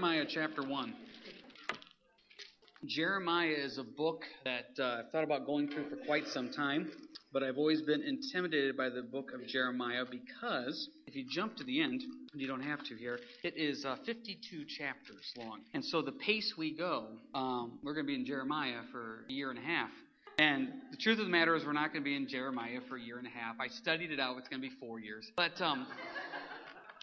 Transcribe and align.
Jeremiah 0.00 0.24
chapter 0.26 0.62
1. 0.62 0.94
Jeremiah 2.86 3.50
is 3.50 3.76
a 3.76 3.84
book 3.84 4.22
that 4.46 4.70
uh, 4.78 5.00
I've 5.00 5.10
thought 5.10 5.24
about 5.24 5.44
going 5.44 5.68
through 5.68 5.90
for 5.90 5.96
quite 6.06 6.26
some 6.26 6.50
time, 6.50 6.90
but 7.34 7.42
I've 7.42 7.58
always 7.58 7.82
been 7.82 8.00
intimidated 8.00 8.78
by 8.78 8.88
the 8.88 9.02
book 9.02 9.32
of 9.34 9.46
Jeremiah 9.46 10.06
because 10.10 10.88
if 11.06 11.14
you 11.14 11.26
jump 11.28 11.54
to 11.56 11.64
the 11.64 11.82
end, 11.82 12.00
you 12.32 12.48
don't 12.48 12.62
have 12.62 12.82
to 12.84 12.94
here, 12.94 13.20
it 13.44 13.52
is 13.58 13.84
uh, 13.84 13.96
52 14.06 14.64
chapters 14.78 15.34
long. 15.36 15.60
And 15.74 15.84
so 15.84 16.00
the 16.00 16.12
pace 16.12 16.54
we 16.56 16.74
go, 16.74 17.08
um, 17.34 17.78
we're 17.84 17.92
going 17.92 18.06
to 18.06 18.10
be 18.10 18.18
in 18.18 18.24
Jeremiah 18.24 18.80
for 18.90 19.26
a 19.28 19.32
year 19.34 19.50
and 19.50 19.58
a 19.58 19.62
half. 19.62 19.90
And 20.38 20.68
the 20.92 20.96
truth 20.96 21.18
of 21.18 21.26
the 21.26 21.30
matter 21.30 21.54
is, 21.56 21.66
we're 21.66 21.74
not 21.74 21.92
going 21.92 22.02
to 22.02 22.08
be 22.08 22.16
in 22.16 22.26
Jeremiah 22.26 22.80
for 22.88 22.96
a 22.96 23.02
year 23.02 23.18
and 23.18 23.26
a 23.26 23.38
half. 23.38 23.56
I 23.60 23.68
studied 23.68 24.12
it 24.12 24.18
out, 24.18 24.38
it's 24.38 24.48
going 24.48 24.62
to 24.62 24.66
be 24.66 24.74
four 24.80 24.98
years. 24.98 25.30
But. 25.36 25.60
Um, 25.60 25.86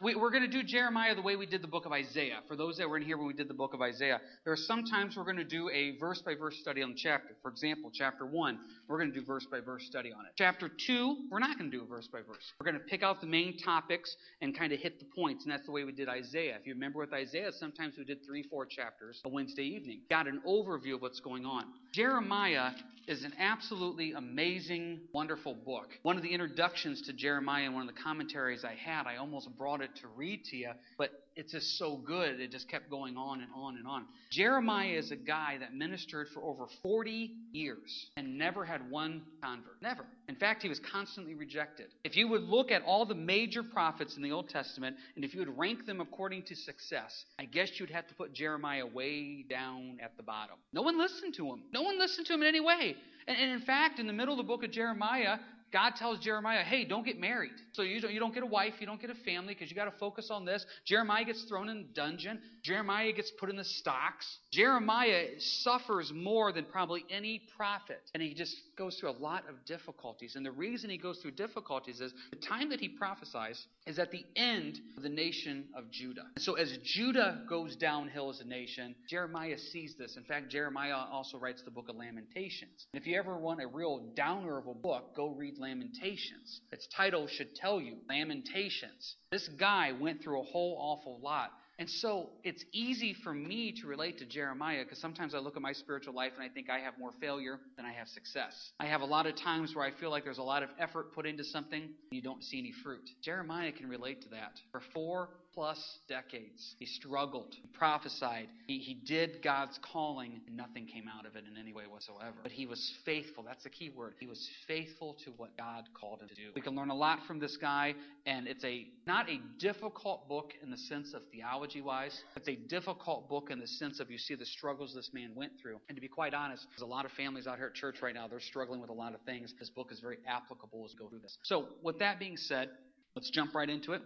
we, 0.01 0.13
are 0.13 0.29
going 0.29 0.43
to 0.43 0.47
do 0.47 0.61
Jeremiah 0.61 1.15
the 1.15 1.21
way 1.21 1.35
we 1.35 1.47
did 1.47 1.63
the 1.63 1.67
book 1.67 1.85
of 1.85 1.91
Isaiah. 1.91 2.39
For 2.47 2.55
those 2.55 2.77
that 2.77 2.87
were 2.87 2.97
in 2.97 3.03
here 3.03 3.17
when 3.17 3.25
we 3.25 3.33
did 3.33 3.47
the 3.47 3.53
book 3.53 3.73
of 3.73 3.81
Isaiah, 3.81 4.21
there 4.43 4.53
are 4.53 4.57
some 4.57 4.85
times 4.85 5.17
we're 5.17 5.23
going 5.23 5.37
to 5.37 5.43
do 5.43 5.69
a 5.69 5.97
verse 5.97 6.21
by 6.21 6.35
verse 6.35 6.57
study 6.59 6.83
on 6.83 6.91
the 6.91 6.95
chapter. 6.95 7.35
For 7.41 7.49
example, 7.49 7.89
chapter 7.91 8.25
1, 8.25 8.59
we're 8.87 8.99
going 8.99 9.11
to 9.11 9.19
do 9.19 9.25
verse 9.25 9.47
by 9.49 9.59
verse 9.59 9.85
study 9.85 10.11
on 10.11 10.25
it. 10.25 10.33
Chapter 10.37 10.69
2, 10.69 11.17
we're 11.31 11.39
not 11.39 11.57
going 11.57 11.71
to 11.71 11.77
do 11.77 11.83
a 11.83 11.87
verse 11.87 12.07
by 12.07 12.19
verse. 12.19 12.53
We're 12.59 12.71
going 12.71 12.79
to 12.79 12.87
pick 12.87 13.01
out 13.01 13.21
the 13.21 13.27
main 13.27 13.57
topics 13.57 14.15
and 14.41 14.55
kind 14.55 14.71
of 14.71 14.79
hit 14.79 14.99
the 14.99 15.05
points, 15.15 15.45
and 15.45 15.51
that's 15.51 15.65
the 15.65 15.71
way 15.71 15.83
we 15.83 15.91
did 15.91 16.09
Isaiah. 16.09 16.57
If 16.59 16.67
you 16.67 16.73
remember 16.73 16.99
with 16.99 17.13
Isaiah, 17.13 17.51
sometimes 17.51 17.95
we 17.97 18.03
did 18.03 18.23
three, 18.23 18.43
four 18.43 18.67
chapters 18.67 19.21
a 19.25 19.29
Wednesday 19.29 19.63
evening. 19.63 20.01
Got 20.09 20.27
an 20.27 20.41
overview 20.47 20.95
of 20.95 21.01
what's 21.01 21.19
going 21.19 21.45
on. 21.45 21.65
Jeremiah 21.91 22.71
is 23.07 23.23
an 23.23 23.33
absolutely 23.39 24.11
amazing, 24.11 24.99
wonderful 25.13 25.53
book. 25.53 25.87
One 26.03 26.17
of 26.17 26.23
the 26.23 26.29
introductions 26.29 27.01
to 27.03 27.13
Jeremiah 27.13 27.63
and 27.63 27.73
one 27.73 27.87
of 27.87 27.95
the 27.95 28.01
commentaries 28.01 28.65
I 28.65 28.73
had, 28.73 29.07
I 29.07 29.15
almost 29.17 29.49
brought 29.57 29.81
it 29.81 29.91
to 30.01 30.07
read 30.07 30.43
to 30.45 30.57
you, 30.57 30.71
but 30.97 31.26
it's 31.37 31.51
just 31.51 31.77
so 31.77 31.97
good. 31.97 32.39
It 32.39 32.51
just 32.51 32.67
kept 32.67 32.89
going 32.89 33.15
on 33.15 33.41
and 33.41 33.49
on 33.55 33.77
and 33.77 33.87
on. 33.87 34.05
Jeremiah 34.31 34.89
is 34.89 35.11
a 35.11 35.15
guy 35.15 35.57
that 35.59 35.73
ministered 35.73 36.27
for 36.33 36.43
over 36.43 36.65
40 36.81 37.31
years 37.51 38.09
and 38.17 38.39
never 38.39 38.65
had 38.65 38.89
one 38.89 39.21
convert. 39.41 39.79
Never. 39.81 40.03
In 40.27 40.35
fact, 40.35 40.63
he 40.63 40.69
was 40.69 40.79
constantly 40.79 41.35
rejected. 41.35 41.87
If 42.03 42.17
you 42.17 42.27
would 42.27 42.41
look 42.41 42.71
at 42.71 42.81
all 42.81 43.05
the 43.05 43.15
major 43.15 43.61
prophets 43.61 44.17
in 44.17 44.23
the 44.23 44.31
Old 44.31 44.49
Testament 44.49 44.97
and 45.15 45.23
if 45.23 45.35
you 45.35 45.39
would 45.39 45.57
rank 45.57 45.85
them 45.85 46.01
according 46.01 46.43
to 46.43 46.55
success, 46.55 47.25
I 47.37 47.45
guess 47.45 47.79
you'd 47.79 47.91
have 47.91 48.07
to 48.07 48.15
put 48.15 48.33
Jeremiah 48.33 48.87
way 48.87 49.45
down 49.47 49.99
at 50.01 50.17
the 50.17 50.23
bottom. 50.23 50.55
No 50.73 50.81
one 50.81 50.97
listened 50.97 51.35
to 51.35 51.45
him. 51.45 51.61
No 51.71 51.83
one 51.83 51.99
listened 51.99 52.25
to 52.27 52.33
him 52.33 52.41
in 52.41 52.47
any 52.47 52.61
way. 52.61 52.95
And, 53.27 53.51
in 53.51 53.59
fact, 53.61 53.99
in 53.99 54.07
the 54.07 54.13
middle 54.13 54.33
of 54.33 54.37
the 54.37 54.47
book 54.47 54.63
of 54.63 54.71
Jeremiah, 54.71 55.37
God 55.71 55.95
tells 55.95 56.19
Jeremiah, 56.19 56.63
hey, 56.63 56.85
don't 56.85 57.05
get 57.05 57.19
married. 57.19 57.51
So 57.73 57.81
you 57.81 57.99
don't, 57.99 58.13
you 58.13 58.19
don't 58.19 58.33
get 58.33 58.43
a 58.43 58.47
wife, 58.47 58.73
you 58.79 58.85
don't 58.85 59.01
get 59.01 59.09
a 59.09 59.15
family 59.25 59.53
because 59.53 59.69
you 59.69 59.75
got 59.75 59.85
to 59.85 59.97
focus 59.99 60.29
on 60.31 60.45
this. 60.45 60.65
Jeremiah 60.85 61.25
gets 61.25 61.43
thrown 61.43 61.69
in 61.69 61.77
a 61.77 61.83
dungeon. 61.83 62.39
Jeremiah 62.63 63.11
gets 63.11 63.31
put 63.39 63.49
in 63.49 63.55
the 63.55 63.65
stocks. 63.65 64.25
Jeremiah 64.51 65.27
suffers 65.39 66.11
more 66.13 66.51
than 66.51 66.65
probably 66.65 67.03
any 67.09 67.41
prophet. 67.57 68.01
And 68.13 68.23
he 68.23 68.33
just 68.33 68.55
goes 68.77 68.97
through 68.97 69.09
a 69.09 69.19
lot 69.19 69.43
of 69.49 69.55
difficulties. 69.65 70.35
And 70.35 70.45
the 70.45 70.51
reason 70.51 70.89
he 70.89 70.97
goes 70.97 71.19
through 71.19 71.31
difficulties 71.31 71.99
is 71.99 72.13
the 72.29 72.37
time 72.37 72.69
that 72.69 72.79
he 72.79 72.87
prophesies 72.87 73.65
is 73.85 73.99
at 73.99 74.11
the 74.11 74.23
end 74.35 74.79
of 74.95 75.03
the 75.03 75.09
nation 75.09 75.65
of 75.75 75.89
Judah. 75.91 76.27
So 76.37 76.53
as 76.53 76.77
Judah 76.83 77.43
goes 77.49 77.75
downhill 77.75 78.29
as 78.29 78.39
a 78.39 78.45
nation, 78.45 78.95
Jeremiah 79.09 79.57
sees 79.57 79.95
this. 79.97 80.15
In 80.17 80.23
fact, 80.23 80.49
Jeremiah 80.49 81.05
also 81.11 81.37
writes 81.37 81.61
the 81.63 81.71
book 81.71 81.89
of 81.89 81.95
Lamentations. 81.95 82.85
And 82.93 83.01
if 83.01 83.07
you 83.07 83.17
ever 83.17 83.37
want 83.37 83.61
a 83.61 83.67
real 83.67 84.11
downer 84.15 84.57
of 84.57 84.67
a 84.67 84.73
book, 84.73 85.15
go 85.15 85.29
read 85.29 85.57
Lamentations. 85.57 86.61
Its 86.71 86.87
title 86.95 87.27
should 87.27 87.55
tell 87.55 87.81
you 87.81 87.97
Lamentations. 88.07 89.15
This 89.31 89.49
guy 89.59 89.91
went 89.91 90.23
through 90.23 90.41
a 90.41 90.45
whole 90.45 90.77
awful 90.79 91.19
lot. 91.21 91.51
And 91.79 91.89
so 91.89 92.29
it's 92.43 92.65
easy 92.73 93.13
for 93.13 93.33
me 93.33 93.71
to 93.81 93.87
relate 93.87 94.17
to 94.17 94.25
Jeremiah 94.25 94.83
because 94.83 94.99
sometimes 94.99 95.35
I 95.35 95.39
look 95.39 95.55
at 95.55 95.61
my 95.61 95.73
spiritual 95.73 96.15
life 96.15 96.31
and 96.35 96.43
I 96.43 96.49
think 96.51 96.69
I 96.69 96.79
have 96.79 96.97
more 96.97 97.11
failure 97.21 97.59
than 97.75 97.85
I 97.85 97.91
have 97.93 98.07
success. 98.07 98.71
I 98.79 98.87
have 98.87 99.01
a 99.01 99.05
lot 99.05 99.27
of 99.27 99.35
times 99.35 99.75
where 99.75 99.85
I 99.85 99.91
feel 99.91 100.09
like 100.09 100.23
there's 100.23 100.39
a 100.39 100.43
lot 100.43 100.63
of 100.63 100.69
effort 100.79 101.13
put 101.13 101.27
into 101.27 101.43
something 101.43 101.81
and 101.83 101.91
you 102.11 102.21
don't 102.21 102.43
see 102.43 102.57
any 102.57 102.71
fruit. 102.83 103.07
Jeremiah 103.21 103.71
can 103.71 103.87
relate 103.87 104.23
to 104.23 104.29
that. 104.29 104.53
For 104.71 104.81
four 104.93 105.29
plus 105.57 105.97
decades. 106.07 106.75
He 106.77 106.85
struggled, 106.85 107.47
he 107.59 107.67
prophesied, 107.73 108.47
he, 108.67 108.77
he 108.77 108.93
did 108.93 109.41
God's 109.41 109.79
calling, 109.91 110.39
and 110.45 110.55
nothing 110.55 110.85
came 110.85 111.05
out 111.07 111.25
of 111.25 111.35
it 111.35 111.45
in 111.51 111.59
any 111.59 111.73
way 111.73 111.85
whatsoever. 111.89 112.35
But 112.43 112.51
he 112.51 112.67
was 112.67 112.93
faithful. 113.05 113.43
That's 113.43 113.63
the 113.63 113.71
key 113.71 113.89
word. 113.89 114.13
He 114.19 114.27
was 114.27 114.47
faithful 114.67 115.17
to 115.25 115.31
what 115.31 115.57
God 115.57 115.85
called 115.99 116.21
him 116.21 116.27
to 116.27 116.35
do. 116.35 116.51
We 116.53 116.61
can 116.61 116.75
learn 116.75 116.91
a 116.91 116.95
lot 116.95 117.21
from 117.25 117.39
this 117.39 117.57
guy, 117.57 117.95
and 118.27 118.47
it's 118.47 118.63
a 118.63 118.85
not 119.07 119.31
a 119.31 119.41
difficult 119.57 120.29
book 120.29 120.53
in 120.61 120.69
the 120.69 120.77
sense 120.77 121.15
of 121.15 121.23
theology 121.31 121.81
wise. 121.81 122.21
It's 122.35 122.49
a 122.49 122.55
difficult 122.55 123.27
book 123.27 123.49
in 123.49 123.59
the 123.59 123.65
sense 123.65 123.99
of 123.99 124.11
you 124.11 124.19
see 124.19 124.35
the 124.35 124.45
struggles 124.45 124.93
this 124.93 125.09
man 125.11 125.31
went 125.33 125.53
through. 125.59 125.79
And 125.89 125.95
to 125.95 126.01
be 126.01 126.07
quite 126.07 126.35
honest, 126.35 126.67
there's 126.69 126.87
a 126.87 126.93
lot 126.93 127.03
of 127.03 127.11
families 127.13 127.47
out 127.47 127.57
here 127.57 127.65
at 127.65 127.73
church 127.73 128.03
right 128.03 128.13
now, 128.13 128.27
they're 128.27 128.39
struggling 128.39 128.79
with 128.79 128.91
a 128.91 128.93
lot 128.93 129.15
of 129.15 129.21
things. 129.21 129.55
This 129.57 129.71
book 129.71 129.91
is 129.91 130.01
very 130.01 130.19
applicable 130.27 130.85
as 130.85 130.93
we 130.93 130.99
go 130.99 131.09
through 131.09 131.21
this. 131.21 131.35
So, 131.41 131.69
with 131.81 131.97
that 131.97 132.19
being 132.19 132.37
said, 132.37 132.69
let's 133.15 133.31
jump 133.31 133.55
right 133.55 133.71
into 133.71 133.93
it 133.93 134.03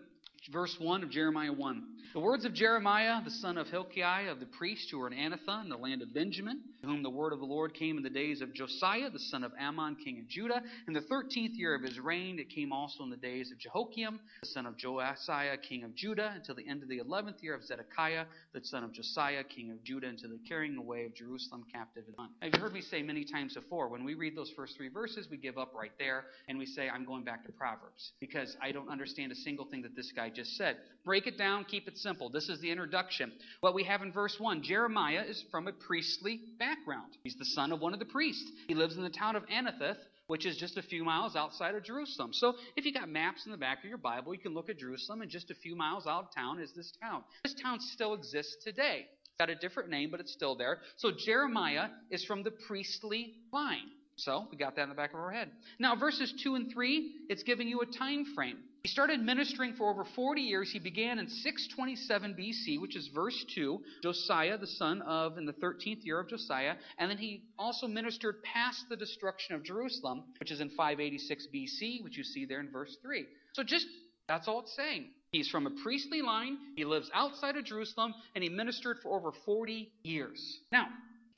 verse 0.49 0.75
1 0.79 1.03
of 1.03 1.09
Jeremiah 1.09 1.53
1. 1.53 1.83
The 2.13 2.19
words 2.19 2.43
of 2.43 2.53
Jeremiah, 2.53 3.23
the 3.23 3.31
son 3.31 3.57
of 3.57 3.67
Hilkiah, 3.67 4.31
of 4.31 4.39
the 4.39 4.45
priest 4.45 4.89
who 4.91 4.99
were 4.99 5.07
in 5.07 5.13
Anathoth, 5.13 5.63
in 5.63 5.69
the 5.69 5.77
land 5.77 6.01
of 6.01 6.13
Benjamin, 6.13 6.61
to 6.81 6.87
whom 6.87 7.03
the 7.03 7.09
word 7.09 7.31
of 7.31 7.39
the 7.39 7.45
Lord 7.45 7.73
came 7.73 7.95
in 7.95 8.03
the 8.03 8.09
days 8.09 8.41
of 8.41 8.53
Josiah, 8.53 9.09
the 9.09 9.19
son 9.19 9.45
of 9.45 9.53
Amon, 9.61 9.95
king 9.95 10.19
of 10.19 10.27
Judah. 10.27 10.61
In 10.87 10.93
the 10.93 11.01
thirteenth 11.01 11.53
year 11.55 11.73
of 11.73 11.83
his 11.83 11.99
reign, 11.99 12.39
it 12.39 12.49
came 12.49 12.73
also 12.73 13.03
in 13.03 13.09
the 13.09 13.17
days 13.17 13.51
of 13.51 13.59
Jehoiakim, 13.59 14.19
the 14.41 14.47
son 14.47 14.65
of 14.65 14.77
Josiah, 14.77 15.57
king 15.57 15.83
of 15.83 15.95
Judah, 15.95 16.33
until 16.35 16.55
the 16.55 16.67
end 16.67 16.83
of 16.83 16.89
the 16.89 16.97
eleventh 16.97 17.37
year 17.41 17.55
of 17.55 17.63
Zedekiah, 17.63 18.25
the 18.53 18.61
son 18.63 18.83
of 18.83 18.91
Josiah, 18.91 19.43
king 19.43 19.71
of 19.71 19.81
Judah, 19.83 20.07
until 20.07 20.31
the 20.31 20.39
carrying 20.49 20.75
away 20.75 21.05
of 21.05 21.15
Jerusalem 21.15 21.63
captive. 21.71 22.03
Now, 22.17 22.27
you've 22.41 22.61
heard 22.61 22.73
me 22.73 22.81
say 22.81 23.01
many 23.01 23.23
times 23.23 23.53
before, 23.53 23.87
when 23.87 24.03
we 24.03 24.15
read 24.15 24.35
those 24.35 24.51
first 24.55 24.75
three 24.75 24.89
verses, 24.89 25.27
we 25.29 25.37
give 25.37 25.57
up 25.57 25.73
right 25.73 25.93
there 25.97 26.25
and 26.49 26.57
we 26.57 26.65
say, 26.65 26.89
I'm 26.89 27.05
going 27.05 27.23
back 27.23 27.45
to 27.45 27.51
Proverbs, 27.53 28.11
because 28.19 28.57
I 28.61 28.71
don't 28.71 28.89
understand 28.89 29.31
a 29.31 29.35
single 29.35 29.65
thing 29.65 29.81
that 29.83 29.95
this 29.95 30.11
guy 30.13 30.30
just 30.35 30.55
said. 30.57 30.77
Break 31.03 31.25
it 31.25 31.37
down, 31.37 31.65
keep 31.65 31.87
it 31.87 31.97
simple. 31.97 32.29
This 32.29 32.47
is 32.47 32.59
the 32.59 32.69
introduction. 32.69 33.31
What 33.61 33.73
we 33.73 33.83
have 33.85 34.03
in 34.03 34.11
verse 34.11 34.39
1 34.39 34.61
Jeremiah 34.61 35.23
is 35.27 35.43
from 35.49 35.67
a 35.67 35.71
priestly 35.71 36.41
background. 36.59 37.17
He's 37.23 37.35
the 37.35 37.45
son 37.45 37.71
of 37.71 37.79
one 37.79 37.93
of 37.93 37.99
the 37.99 38.05
priests. 38.05 38.51
He 38.67 38.75
lives 38.75 38.97
in 38.97 39.03
the 39.03 39.09
town 39.09 39.35
of 39.35 39.43
Anathoth, 39.47 39.97
which 40.27 40.45
is 40.45 40.57
just 40.57 40.77
a 40.77 40.81
few 40.83 41.03
miles 41.03 41.35
outside 41.35 41.75
of 41.75 41.83
Jerusalem. 41.83 42.33
So 42.33 42.53
if 42.75 42.85
you 42.85 42.93
got 42.93 43.09
maps 43.09 43.45
in 43.45 43.51
the 43.51 43.57
back 43.57 43.79
of 43.83 43.89
your 43.89 43.97
Bible, 43.97 44.33
you 44.33 44.39
can 44.39 44.53
look 44.53 44.69
at 44.69 44.77
Jerusalem, 44.77 45.21
and 45.21 45.31
just 45.31 45.49
a 45.49 45.55
few 45.55 45.75
miles 45.75 46.05
out 46.05 46.25
of 46.25 46.35
town 46.35 46.59
is 46.59 46.71
this 46.73 46.93
town. 47.01 47.23
This 47.43 47.55
town 47.55 47.79
still 47.79 48.13
exists 48.13 48.63
today. 48.63 49.07
It's 49.25 49.37
got 49.39 49.49
a 49.49 49.55
different 49.55 49.89
name, 49.89 50.11
but 50.11 50.19
it's 50.19 50.31
still 50.31 50.55
there. 50.55 50.79
So 50.97 51.11
Jeremiah 51.25 51.87
is 52.11 52.23
from 52.23 52.43
the 52.43 52.51
priestly 52.51 53.33
line. 53.51 53.89
So 54.23 54.47
we 54.51 54.57
got 54.57 54.75
that 54.75 54.83
in 54.83 54.89
the 54.89 54.95
back 54.95 55.13
of 55.13 55.19
our 55.19 55.31
head. 55.31 55.49
Now, 55.79 55.95
verses 55.95 56.31
2 56.43 56.55
and 56.55 56.71
3, 56.71 57.11
it's 57.29 57.41
giving 57.41 57.67
you 57.67 57.81
a 57.81 57.85
time 57.85 58.25
frame. 58.35 58.57
He 58.83 58.89
started 58.89 59.19
ministering 59.19 59.73
for 59.73 59.89
over 59.89 60.05
40 60.15 60.41
years. 60.41 60.71
He 60.71 60.79
began 60.79 61.17
in 61.17 61.27
627 61.27 62.35
BC, 62.35 62.79
which 62.79 62.95
is 62.95 63.07
verse 63.13 63.45
2, 63.55 63.79
Josiah, 64.03 64.57
the 64.57 64.67
son 64.67 65.01
of, 65.03 65.37
in 65.37 65.45
the 65.45 65.53
13th 65.53 66.03
year 66.03 66.19
of 66.19 66.29
Josiah. 66.29 66.75
And 66.97 67.09
then 67.09 67.17
he 67.17 67.43
also 67.57 67.87
ministered 67.87 68.43
past 68.43 68.85
the 68.89 68.95
destruction 68.95 69.55
of 69.55 69.63
Jerusalem, 69.63 70.23
which 70.39 70.51
is 70.51 70.61
in 70.61 70.69
586 70.69 71.47
BC, 71.53 72.03
which 72.03 72.17
you 72.17 72.23
see 72.23 72.45
there 72.45 72.59
in 72.59 72.71
verse 72.71 72.97
3. 73.01 73.25
So 73.53 73.63
just, 73.63 73.87
that's 74.27 74.47
all 74.47 74.61
it's 74.61 74.75
saying. 74.75 75.05
He's 75.31 75.49
from 75.49 75.65
a 75.65 75.71
priestly 75.83 76.21
line, 76.21 76.57
he 76.75 76.83
lives 76.83 77.09
outside 77.13 77.55
of 77.55 77.65
Jerusalem, 77.65 78.13
and 78.35 78.43
he 78.43 78.49
ministered 78.49 78.97
for 79.01 79.17
over 79.17 79.31
40 79.45 79.89
years. 80.03 80.59
Now, 80.71 80.87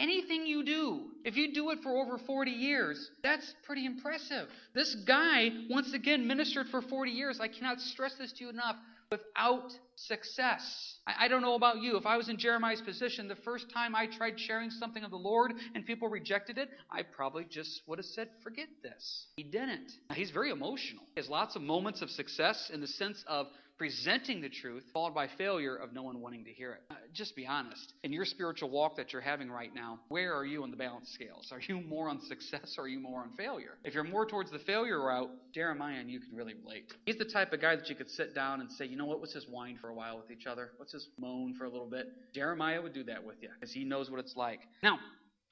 Anything 0.03 0.45
you 0.45 0.65
do, 0.65 1.11
if 1.23 1.37
you 1.37 1.53
do 1.53 1.69
it 1.69 1.79
for 1.81 1.91
over 1.97 2.17
40 2.17 2.51
years, 2.51 3.09
that's 3.23 3.55
pretty 3.65 3.85
impressive. 3.85 4.49
This 4.75 4.95
guy, 5.07 5.47
once 5.69 5.93
again, 5.93 6.27
ministered 6.27 6.67
for 6.67 6.81
40 6.81 7.09
years. 7.09 7.39
I 7.39 7.47
cannot 7.47 7.79
stress 7.79 8.13
this 8.15 8.33
to 8.33 8.43
you 8.43 8.49
enough 8.49 8.75
without 9.09 9.71
success. 9.95 10.97
I, 11.07 11.25
I, 11.25 11.27
don't 11.27 11.41
know 11.41 11.55
about 11.55 11.81
you. 11.81 11.97
If 11.97 12.05
I 12.05 12.17
was 12.17 12.29
in 12.29 12.37
Jeremiah's 12.37 12.81
position, 12.81 13.27
the 13.27 13.35
first 13.35 13.65
time 13.73 13.95
I 13.95 14.07
tried 14.07 14.39
sharing 14.39 14.69
something 14.69 15.03
of 15.03 15.11
the 15.11 15.17
Lord 15.17 15.53
and 15.75 15.85
people 15.85 16.07
rejected 16.07 16.57
it, 16.57 16.69
I 16.91 17.03
probably 17.03 17.45
just 17.49 17.81
would 17.87 17.99
have 17.99 18.05
said, 18.05 18.29
forget 18.43 18.67
this. 18.81 19.27
He 19.35 19.43
didn't. 19.43 19.91
Now, 20.09 20.15
he's 20.15 20.31
very 20.31 20.51
emotional. 20.51 21.03
He 21.15 21.21
has 21.21 21.29
lots 21.29 21.55
of 21.55 21.61
moments 21.61 22.01
of 22.01 22.09
success 22.09 22.71
in 22.73 22.81
the 22.81 22.87
sense 22.87 23.23
of 23.27 23.47
presenting 23.77 24.41
the 24.41 24.49
truth, 24.49 24.83
followed 24.93 25.13
by 25.13 25.27
failure 25.37 25.75
of 25.75 25.93
no 25.93 26.03
one 26.03 26.21
wanting 26.21 26.45
to 26.45 26.51
hear 26.51 26.73
it. 26.73 26.81
Uh, 26.89 26.95
just 27.13 27.35
be 27.35 27.45
honest. 27.45 27.93
In 28.03 28.13
your 28.13 28.25
spiritual 28.25 28.69
walk 28.69 28.95
that 28.97 29.11
you're 29.11 29.21
having 29.21 29.49
right 29.49 29.73
now, 29.73 29.99
where 30.09 30.33
are 30.33 30.45
you 30.45 30.63
on 30.63 30.71
the 30.71 30.77
balance 30.77 31.09
scales? 31.13 31.49
Are 31.51 31.59
you 31.59 31.81
more 31.81 32.07
on 32.07 32.21
success 32.21 32.75
or 32.77 32.85
are 32.85 32.87
you 32.87 32.99
more 32.99 33.19
on 33.19 33.31
failure? 33.35 33.77
If 33.83 33.93
you're 33.93 34.03
more 34.03 34.25
towards 34.25 34.51
the 34.51 34.59
failure 34.59 35.01
route, 35.03 35.29
Jeremiah 35.53 35.99
and 35.99 36.09
you 36.09 36.19
can 36.19 36.33
really 36.33 36.53
relate. 36.53 36.93
He's 37.05 37.17
the 37.17 37.25
type 37.25 37.51
of 37.51 37.61
guy 37.61 37.75
that 37.75 37.89
you 37.89 37.95
could 37.95 38.09
sit 38.09 38.33
down 38.33 38.61
and 38.61 38.71
say, 38.71 38.85
you 38.85 38.95
know 38.95 39.05
what, 39.05 39.19
let's 39.19 39.33
just 39.33 39.49
whine 39.49 39.77
for 39.81 39.89
a 39.89 39.93
while 39.93 40.17
with 40.17 40.31
each 40.31 40.45
other. 40.47 40.71
Let's 40.79 40.92
just 40.93 41.09
moan 41.19 41.53
for 41.55 41.65
a 41.65 41.69
little 41.69 41.89
bit. 41.89 42.07
Jeremiah 42.33 42.81
would 42.81 42.93
do 42.93 43.03
that 43.05 43.25
with 43.25 43.35
you 43.41 43.49
because 43.59 43.73
he 43.73 43.83
knows 43.83 44.09
what 44.09 44.19
it's 44.19 44.37
like. 44.37 44.61
Now, 44.81 44.99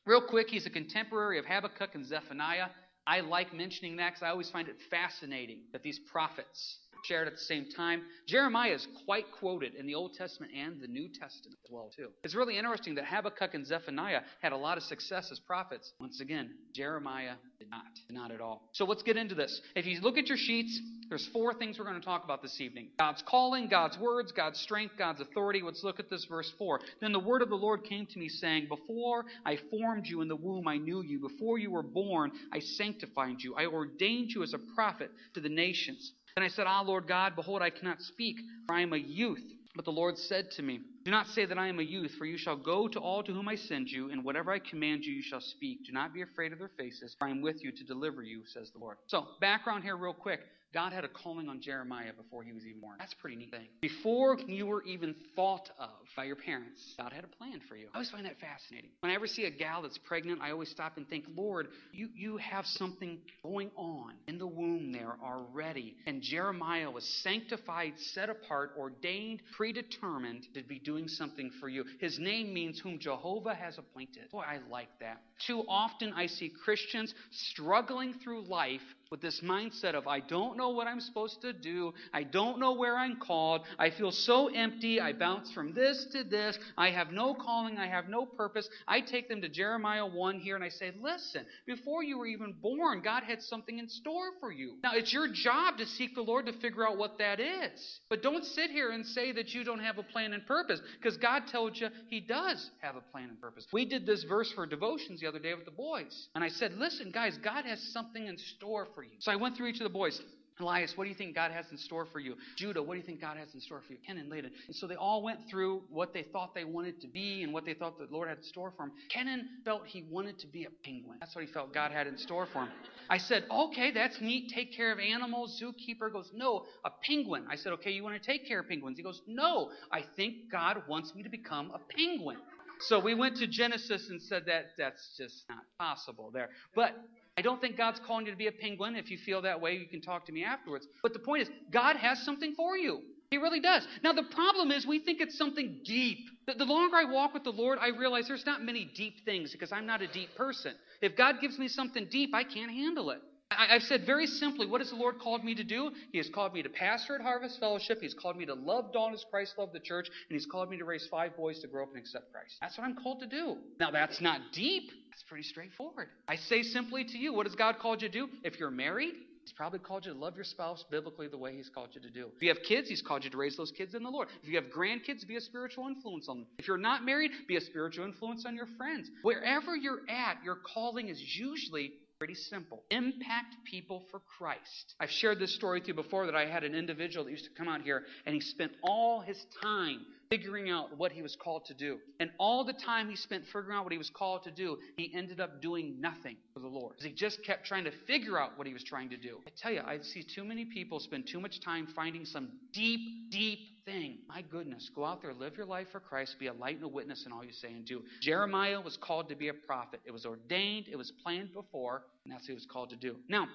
real 0.06 0.22
quick, 0.22 0.50
he's 0.50 0.66
a 0.66 0.70
contemporary 0.70 1.38
of 1.40 1.46
Habakkuk 1.46 1.96
and 1.96 2.06
Zephaniah. 2.06 2.68
I 3.06 3.22
like 3.22 3.54
mentioning 3.54 3.98
that 3.98 4.12
because 4.12 4.24
I 4.24 4.30
always 4.30 4.50
find 4.50 4.70
it 4.70 4.76
fascinating 4.90 5.62
that 5.74 5.84
these 5.84 6.00
prophets 6.12 6.78
shared 7.03 7.27
at 7.27 7.33
the 7.33 7.39
same 7.39 7.65
time. 7.75 8.03
Jeremiah 8.27 8.74
is 8.74 8.88
quite 9.06 9.25
quoted 9.39 9.75
in 9.75 9.86
the 9.86 9.95
Old 9.95 10.13
Testament 10.13 10.51
and 10.57 10.81
the 10.81 10.88
New 10.88 11.07
Testament 11.07 11.57
as 11.65 11.71
well 11.71 11.92
too. 11.95 12.09
It's 12.24 12.36
really 12.36 12.57
interesting 12.57 12.95
that 12.95 13.06
Habakkuk 13.06 13.53
and 13.53 13.65
Zephaniah 13.65 14.21
had 14.42 14.51
a 14.51 14.57
lot 14.57 14.77
of 14.77 14.83
success 14.83 15.30
as 15.31 15.39
prophets. 15.39 15.92
Once 16.00 16.21
again, 16.21 16.51
Jeremiah 16.74 17.36
did 17.59 17.69
not. 17.69 17.81
Not 18.09 18.31
at 18.31 18.42
all. 18.42 18.69
So 18.74 18.86
let's 18.86 19.03
get 19.03 19.18
into 19.18 19.36
this. 19.36 19.62
If 19.75 19.86
you 19.86 20.00
look 20.01 20.18
at 20.18 20.27
your 20.27 20.38
sheets, 20.38 20.80
there's 21.09 21.27
four 21.33 21.53
things 21.53 21.77
we're 21.77 21.86
going 21.86 22.00
to 22.00 22.06
talk 22.06 22.24
about 22.24 22.42
this 22.42 22.62
evening. 22.62 22.89
God's 22.98 23.21
calling, 23.27 23.68
God's 23.68 23.97
words, 23.97 24.31
God's 24.31 24.59
strength, 24.59 24.94
God's 24.97 25.19
authority. 25.19 25.62
Let's 25.62 25.83
look 25.83 26.00
at 26.00 26.09
this 26.09 26.25
verse 26.30 26.51
4. 26.57 26.80
Then 27.01 27.12
the 27.12 27.19
word 27.19 27.42
of 27.42 27.50
the 27.50 27.56
Lord 27.56 27.83
came 27.83 28.06
to 28.06 28.19
me 28.19 28.30
saying, 28.30 28.68
Before 28.69 29.25
I 29.45 29.57
formed 29.69 30.07
you 30.07 30.21
in 30.21 30.27
the 30.27 30.36
womb, 30.36 30.68
I 30.68 30.77
knew 30.77 31.01
you. 31.01 31.19
Before 31.19 31.57
you 31.57 31.71
were 31.71 31.83
born, 31.83 32.31
I 32.54 32.59
sanctified 32.59 33.42
you. 33.42 33.56
I 33.56 33.65
ordained 33.65 34.31
you 34.31 34.44
as 34.44 34.54
a 34.54 34.59
prophet 34.74 35.12
to 35.33 35.42
the 35.42 35.50
nations. 35.50 36.13
Then 36.36 36.44
I 36.44 36.48
said, 36.48 36.66
Ah, 36.68 36.81
Lord 36.81 37.07
God, 37.07 37.36
behold, 37.36 37.62
I 37.62 37.69
cannot 37.69 38.01
speak, 38.01 38.38
for 38.68 38.75
I 38.75 38.81
am 38.81 38.94
a 38.94 38.98
youth. 38.98 39.44
But 39.75 39.86
the 39.86 39.92
Lord 39.92 40.18
said 40.18 40.51
to 40.51 40.62
me, 40.62 40.81
Do 41.06 41.12
not 41.12 41.28
say 41.28 41.45
that 41.45 41.57
I 41.57 41.68
am 41.68 41.80
a 41.80 41.83
youth, 41.83 42.16
for 42.18 42.25
you 42.25 42.38
shall 42.38 42.57
go 42.57 42.88
to 42.89 43.00
all 43.00 43.24
to 43.24 43.33
whom 43.33 43.48
I 43.48 43.56
send 43.56 43.89
you, 43.89 44.12
and 44.12 44.24
whatever 44.24 44.51
I 44.51 44.60
command 44.60 45.04
you, 45.06 45.13
you 45.13 45.22
shall 45.22 45.42
speak. 45.42 45.86
Do 45.86 45.94
not 45.94 46.13
be 46.13 46.22
afraid 46.22 46.51
of 46.51 46.60
their 46.60 46.72
faces, 46.78 47.16
for 47.18 47.28
I 47.28 47.31
am 47.31 47.42
with 47.42 47.63
you 47.63 47.72
to 47.72 47.83
deliver 47.83 48.22
you, 48.22 48.44
says 48.45 48.72
the 48.72 48.80
Lord. 48.80 48.98
So, 49.07 49.28
background 49.39 49.83
here, 49.83 49.95
real 49.95 50.13
quick. 50.13 50.42
God 50.73 50.94
had 50.94 51.03
a 51.03 51.09
calling 51.09 51.50
on 51.50 51.62
Jeremiah 51.62 52.13
before 52.15 52.44
he 52.44 52.53
was 52.53 52.65
even 52.65 52.79
born. 52.79 52.95
That's 53.00 53.13
a 53.13 53.18
pretty 53.18 53.35
neat 53.35 53.51
thing. 53.51 53.68
Before 53.81 54.38
you 54.47 54.65
were 54.65 54.83
even 54.83 55.15
thought 55.35 55.69
of 55.77 55.89
by 56.15 56.25
your 56.25 56.38
parents, 56.38 56.95
God 56.97 57.12
had 57.12 57.25
a 57.25 57.27
plan 57.27 57.62
for 57.68 57.75
you. 57.75 57.88
I 57.94 57.97
always 57.97 58.09
find 58.09 58.25
that 58.25 58.39
fascinating. 58.39 58.89
When 59.01 59.12
I 59.12 59.15
ever 59.15 59.27
see 59.27 59.45
a 59.45 59.51
gal 59.51 59.81
that's 59.81 59.97
pregnant, 59.97 60.39
I 60.41 60.51
always 60.51 60.69
stop 60.69 60.97
and 60.97 61.07
think, 61.07 61.25
Lord, 61.35 61.68
you, 61.91 62.09
you 62.15 62.38
have 62.38 62.65
something 62.65 63.19
going 63.44 63.71
on 63.75 64.13
in 64.27 64.38
the 64.38 64.47
womb 64.47 64.94
there 64.94 65.15
already. 65.23 65.95
And 66.06 66.21
Jeremiah 66.21 66.89
was 66.89 67.06
sanctified, 67.23 67.94
set 67.97 68.29
apart, 68.29 68.71
ordained, 68.77 69.41
predetermined 69.57 70.47
to 70.53 70.63
be 70.63 70.79
doing 70.79 71.07
something 71.07 71.51
for 71.59 71.68
you. 71.68 71.83
His 72.00 72.18
name 72.18 72.53
means 72.53 72.79
whom 72.79 72.97
Jehovah 73.00 73.53
has 73.56 73.77
appointed. 73.77 74.31
Boy, 74.31 74.44
I 74.47 74.59
like 74.69 74.89
that. 75.01 75.21
Too 75.45 75.63
often 75.68 76.13
I 76.13 76.27
see 76.27 76.51
Christians 76.63 77.13
struggling 77.31 78.13
through 78.23 78.44
life 78.44 78.81
with 79.12 79.22
this 79.22 79.42
mindset 79.42 79.94
of, 79.94 80.08
I 80.08 80.22
don't 80.22 80.58
know 80.58 80.69
what 80.69 80.88
I'm 80.88 81.02
supposed 81.02 81.42
to 81.42 81.52
do. 81.52 81.94
I 82.13 82.24
don't 82.24 82.60
know 82.60 82.72
where 82.72 82.98
I'm 82.98 83.18
called. 83.18 83.62
I 83.78 83.90
feel 83.90 84.12
so 84.12 84.48
empty. 84.48 85.02
I 85.02 85.12
bounce 85.12 85.52
from 85.52 85.74
this 85.74 86.08
to 86.13 86.24
this. 86.24 86.58
I 86.78 86.92
have 86.92 87.12
no 87.12 87.34
calling. 87.34 87.78
I 87.78 87.88
have 87.88 88.08
no 88.08 88.25
purpose. 88.25 88.69
I 88.88 89.02
take 89.02 89.28
them 89.28 89.42
to 89.42 89.50
Jeremiah 89.50 90.06
1 90.06 90.40
here 90.40 90.56
and 90.56 90.63
I 90.63 90.69
say, 90.69 90.94
listen, 91.02 91.46
before 91.68 92.04
you 92.04 92.18
were 92.18 92.25
even 92.25 92.54
born, 92.54 93.02
God 93.02 93.24
had 93.24 93.42
something 93.42 93.78
in 93.78 93.90
store 93.90 94.31
for 94.40 94.50
you. 94.50 94.75
Now, 94.81 94.92
it's 94.94 95.12
your 95.12 95.28
job 95.28 95.78
to 95.80 95.86
seek 95.86 96.16
the 96.16 96.22
Lord 96.22 96.46
to 96.46 96.54
figure 96.54 96.88
out 96.88 96.98
what 96.98 97.18
that 97.18 97.42
is. 97.42 98.00
But 98.10 98.24
don't 98.24 98.46
sit 98.46 98.72
here 98.72 98.92
and 98.92 99.06
say 99.06 99.34
that 99.34 99.54
you 99.54 99.66
don't 99.66 99.80
have 99.80 99.98
a 99.98 100.04
plan 100.04 100.31
and 100.31 100.46
purpose 100.48 100.80
because 100.98 101.18
God 101.18 101.44
told 101.52 101.78
you 101.78 101.90
He 102.07 102.22
does 102.22 102.72
have 102.80 102.96
a 102.96 103.02
plan 103.02 103.28
and 103.28 103.42
purpose. 103.42 103.68
We 103.74 103.84
did 103.84 104.06
this 104.06 104.24
verse 104.24 104.50
for 104.54 104.66
devotions 104.66 105.19
the 105.19 105.28
other 105.28 105.40
day 105.40 105.54
with 105.54 105.66
the 105.66 105.72
boys. 105.72 106.30
And 106.34 106.46
I 106.46 106.48
said, 106.48 106.75
listen, 106.78 107.12
guys, 107.12 107.38
God 107.44 107.66
has 107.66 107.81
something 107.92 108.25
in 108.25 108.38
store 108.38 108.88
for 108.96 109.00
you. 109.03 109.12
So 109.19 109.31
I 109.31 109.36
went 109.36 109.57
through 109.57 109.68
each 109.68 109.80
of 109.80 109.83
the 109.83 109.89
boys. 109.89 110.21
Elias, 110.59 110.94
what 110.95 111.06
do 111.06 111.09
you 111.09 111.15
think 111.15 111.33
God 111.33 111.51
has 111.51 111.65
in 111.71 111.77
store 111.77 112.06
for 112.06 112.19
you? 112.19 112.36
Judah, 112.56 112.83
what 112.83 112.94
do 112.94 113.00
you 113.00 113.06
think 113.06 113.19
God 113.19 113.38
has 113.38 113.53
in 113.53 113.62
store 113.62 113.81
for 113.86 113.94
you? 113.94 114.00
Kenan, 114.06 114.30
Layden. 114.30 114.51
And 114.68 114.75
so 114.75 114.86
they 114.86 114.95
all 114.95 115.24
went 115.24 115.39
through 115.50 115.81
what 115.89 116.13
they 116.13 116.24
thought 116.24 116.53
they 116.53 116.65
wanted 116.65 117.01
to 117.01 117.07
be 117.07 117.42
and 117.42 117.51
what 117.51 117.65
they 117.65 117.74
thought 117.74 117.98
the 117.98 118.07
Lord 118.12 118.30
had 118.30 118.38
in 118.38 118.44
store 118.44 118.71
for 118.77 118.83
him. 118.83 118.92
Kenan 119.09 119.48
felt 119.65 119.88
he 119.88 120.03
wanted 120.09 120.38
to 120.39 120.48
be 120.48 120.65
a 120.65 120.69
penguin. 120.83 121.18
That's 121.19 121.36
what 121.36 121.45
he 121.45 121.51
felt 121.51 121.74
God 121.74 121.92
had 121.92 122.06
in 122.06 122.18
store 122.18 122.48
for 122.51 122.59
him. 122.59 122.69
I 123.09 123.18
said, 123.18 123.45
okay, 123.50 123.92
that's 123.92 124.21
neat. 124.21 124.51
Take 124.53 124.75
care 124.75 124.92
of 124.92 125.00
animals. 125.00 125.59
Zookeeper 125.62 126.12
goes, 126.12 126.30
no, 126.33 126.65
a 126.86 126.92
penguin. 127.07 127.45
I 127.50 127.56
said, 127.56 127.74
okay, 127.74 127.92
you 127.92 128.04
want 128.04 128.21
to 128.21 128.25
take 128.25 128.47
care 128.47 128.59
of 128.59 128.68
penguins? 128.68 128.97
He 128.97 129.04
goes, 129.04 129.21
no, 129.27 129.71
I 129.92 130.04
think 130.15 130.51
God 130.51 130.83
wants 130.88 131.15
me 131.15 131.24
to 131.24 131.30
become 131.30 131.71
a 131.74 131.80
penguin. 131.95 132.38
So 132.81 133.00
we 133.00 133.13
went 133.13 133.38
to 133.38 133.47
Genesis 133.47 134.09
and 134.09 134.21
said 134.21 134.44
that 134.47 134.71
that's 134.77 135.15
just 135.18 135.44
not 135.50 135.63
possible 135.77 136.31
there. 136.33 136.50
But 136.75 136.94
I 137.38 137.42
don't 137.42 137.62
think 137.62 137.78
God's 137.78 138.00
calling 138.06 138.25
you 138.25 138.31
to 138.31 138.38
be 138.38 138.48
a 138.48 138.51
penguin. 138.51 138.95
If 138.95 139.10
you 139.10 139.18
feel 139.18 139.42
that 139.44 139.62
way, 139.62 139.74
you 139.74 139.88
can 139.88 140.01
talk 140.01 140.25
to 140.25 140.31
me 140.31 140.44
afterwards. 140.44 140.88
But 141.01 141.13
the 141.13 141.19
point 141.19 141.44
is, 141.44 141.50
God 141.72 141.95
has 141.95 142.22
something 142.24 142.54
for 142.56 142.78
you. 142.78 143.01
He 143.30 143.38
really 143.38 143.62
does. 143.62 143.88
Now, 144.04 144.12
the 144.12 144.24
problem 144.24 144.72
is 144.72 144.86
we 144.86 145.00
think 145.00 145.22
it's 145.22 145.38
something 145.38 145.80
deep. 145.86 146.19
The 146.45 146.66
longer 146.66 146.98
I 146.98 147.06
walk 147.06 147.33
with 147.33 147.45
the 147.45 147.51
Lord, 147.51 147.80
I 147.80 147.88
realize 147.88 148.28
there's 148.28 148.45
not 148.45 148.62
many 148.62 148.92
deep 148.94 149.24
things 149.24 149.54
because 149.54 149.72
I'm 149.72 149.86
not 149.86 150.01
a 150.01 150.07
deep 150.07 150.36
person. 150.36 150.74
If 151.01 151.16
God 151.16 151.36
gives 151.39 151.57
me 151.57 151.69
something 151.69 152.07
deep, 152.12 152.36
I 152.36 152.44
can't 152.44 152.72
handle 152.72 153.10
it. 153.12 153.22
I've 153.57 153.83
said 153.83 154.06
very 154.06 154.27
simply, 154.27 154.65
what 154.65 154.81
has 154.81 154.89
the 154.89 154.95
Lord 154.95 155.19
called 155.19 155.44
me 155.44 155.56
to 155.56 155.63
do? 155.63 155.92
He 156.12 156.18
has 156.18 156.30
called 156.30 156.53
me 156.53 156.63
to 156.63 156.69
pastor 156.69 157.15
at 157.15 157.21
Harvest 157.21 157.59
Fellowship. 157.59 158.00
He's 158.01 158.13
called 158.13 158.38
me 158.38 158.45
to 158.45 158.53
love 158.53 158.94
Dawn 158.94 159.13
as 159.13 159.25
Christ 159.30 159.56
loved 159.57 159.74
the 159.74 159.80
church. 159.80 160.07
And 160.07 160.39
He's 160.39 160.45
called 160.45 160.69
me 160.69 160.77
to 160.77 160.86
raise 160.86 161.07
five 161.09 161.36
boys 161.36 161.59
to 161.59 161.68
grow 161.68 161.83
up 161.83 161.89
and 161.89 161.98
accept 161.98 162.31
Christ. 162.31 162.56
That's 162.62 162.77
what 162.77 162.86
I'm 162.86 162.95
called 162.95 163.19
to 163.19 163.27
do. 163.27 163.57
Now, 163.80 163.92
that's 163.92 164.21
not 164.21 164.39
deep. 164.53 164.92
That's 165.09 165.24
pretty 165.24 165.44
straightforward. 165.44 166.07
I 166.27 166.38
say 166.38 166.63
simply 166.63 167.03
to 167.03 167.18
you, 167.18 167.33
what 167.33 167.45
has 167.45 167.56
God 167.56 167.80
called 167.80 168.01
you 168.01 168.07
to 168.07 168.13
do? 168.13 168.30
If 168.44 168.59
you're 168.59 168.71
married, 168.71 169.13
He's 169.44 169.54
probably 169.54 169.80
called 169.80 170.06
you 170.06 170.13
to 170.13 170.18
love 170.19 170.36
your 170.36 170.44
spouse 170.44 170.86
biblically 170.89 171.27
the 171.27 171.38
way 171.38 171.56
He's 171.56 171.69
called 171.69 171.89
you 171.94 172.01
to 172.01 172.09
do. 172.09 172.27
If 172.36 172.42
you 172.44 172.50
have 172.50 172.62
kids, 172.63 172.88
He's 172.88 173.01
called 173.01 173.24
you 173.24 173.30
to 173.31 173.38
raise 173.38 173.57
those 173.57 173.71
kids 173.71 173.95
in 173.95 174.04
the 174.04 174.09
Lord. 174.09 174.27
If 174.44 174.50
you 174.50 174.56
have 174.56 174.65
grandkids, 174.65 175.27
be 175.27 175.36
a 175.36 175.42
spiritual 175.42 175.88
influence 175.88 176.30
on 176.30 176.39
them. 176.39 176.47
If 176.59 176.68
you're 176.68 176.77
not 176.77 177.04
married, 177.04 177.31
be 177.47 177.57
a 177.57 177.62
spiritual 177.62 178.06
influence 178.06 178.45
on 178.45 178.56
your 178.56 178.68
friends. 178.77 179.09
Wherever 179.24 179.75
you're 179.75 180.01
at, 180.07 180.38
your 180.44 180.59
calling 180.74 181.09
is 181.09 181.19
usually 181.36 181.94
Pretty 182.21 182.35
simple. 182.35 182.83
Impact 182.91 183.56
people 183.65 184.03
for 184.12 184.21
Christ. 184.38 184.94
I've 185.00 185.09
shared 185.09 185.39
this 185.39 185.56
story 185.56 185.79
with 185.79 185.88
you 185.88 185.95
before 185.95 186.27
that 186.27 186.35
I 186.35 186.45
had 186.45 186.63
an 186.63 186.75
individual 186.75 187.25
that 187.25 187.31
used 187.31 187.45
to 187.45 187.50
come 187.57 187.68
out 187.68 187.81
here 187.81 188.03
and 188.27 188.35
he 188.35 188.39
spent 188.39 188.73
all 188.83 189.21
his 189.21 189.44
time 189.59 190.01
figuring 190.29 190.69
out 190.69 190.95
what 190.95 191.12
he 191.12 191.23
was 191.23 191.35
called 191.35 191.65
to 191.65 191.73
do. 191.73 191.97
And 192.19 192.29
all 192.38 192.63
the 192.63 192.73
time 192.73 193.09
he 193.09 193.15
spent 193.15 193.45
figuring 193.47 193.75
out 193.75 193.85
what 193.85 193.91
he 193.91 193.97
was 193.97 194.12
called 194.12 194.44
to 194.44 194.51
do, 194.51 194.77
he 194.97 195.12
ended 195.15 195.39
up 195.39 195.63
doing 195.63 196.00
nothing 196.00 196.38
for 196.53 196.59
the 196.59 196.68
Lord. 196.68 196.97
He 197.00 197.12
just 197.12 197.44
kept 197.44 197.65
trying 197.65 197.85
to 197.85 197.91
figure 198.06 198.39
out 198.39 198.56
what 198.56 198.68
he 198.68 198.73
was 198.73 198.83
trying 198.83 199.09
to 199.09 199.18
do. 199.18 199.39
I 199.47 199.50
tell 199.59 199.71
you, 199.71 199.81
I 199.81 199.97
see 200.01 200.21
too 200.21 200.44
many 200.44 200.65
people 200.65 201.00
spend 201.00 201.27
too 201.27 201.39
much 201.39 201.59
time 201.59 201.88
finding 201.88 202.25
some 202.25 202.50
deep, 202.71 203.31
deep 203.31 203.70
thing. 203.86 204.19
My 204.28 204.42
goodness, 204.42 204.89
go 204.95 205.06
out 205.06 205.22
there, 205.22 205.33
live 205.33 205.57
your 205.57 205.66
life 205.66 205.88
for 205.92 206.00
Christ, 206.00 206.36
be 206.39 206.48
a 206.48 206.54
light 206.54 206.75
and 206.75 206.83
a 206.83 206.88
witness 206.88 207.25
in 207.25 207.31
all 207.31 207.44
you 207.44 207.54
say 207.54 207.69
and 207.69 207.86
do. 207.86 208.01
Jeremiah 208.22 208.81
was 208.81 208.98
called 208.98 209.30
to 209.30 209.36
be 209.36 209.48
a 209.50 209.54
prophet. 209.54 210.00
It 210.06 210.12
was 210.12 210.25
ordained, 210.25 210.88
it 210.92 210.95
was 210.95 211.12
planned 211.24 211.54
before, 211.54 212.04
and 212.24 212.33
that's 212.33 212.44
what 212.44 212.50
he 212.50 212.54
was 212.54 212.68
called 212.72 212.89
to 212.92 212.95
do. 212.95 213.16
Now, 213.28 213.48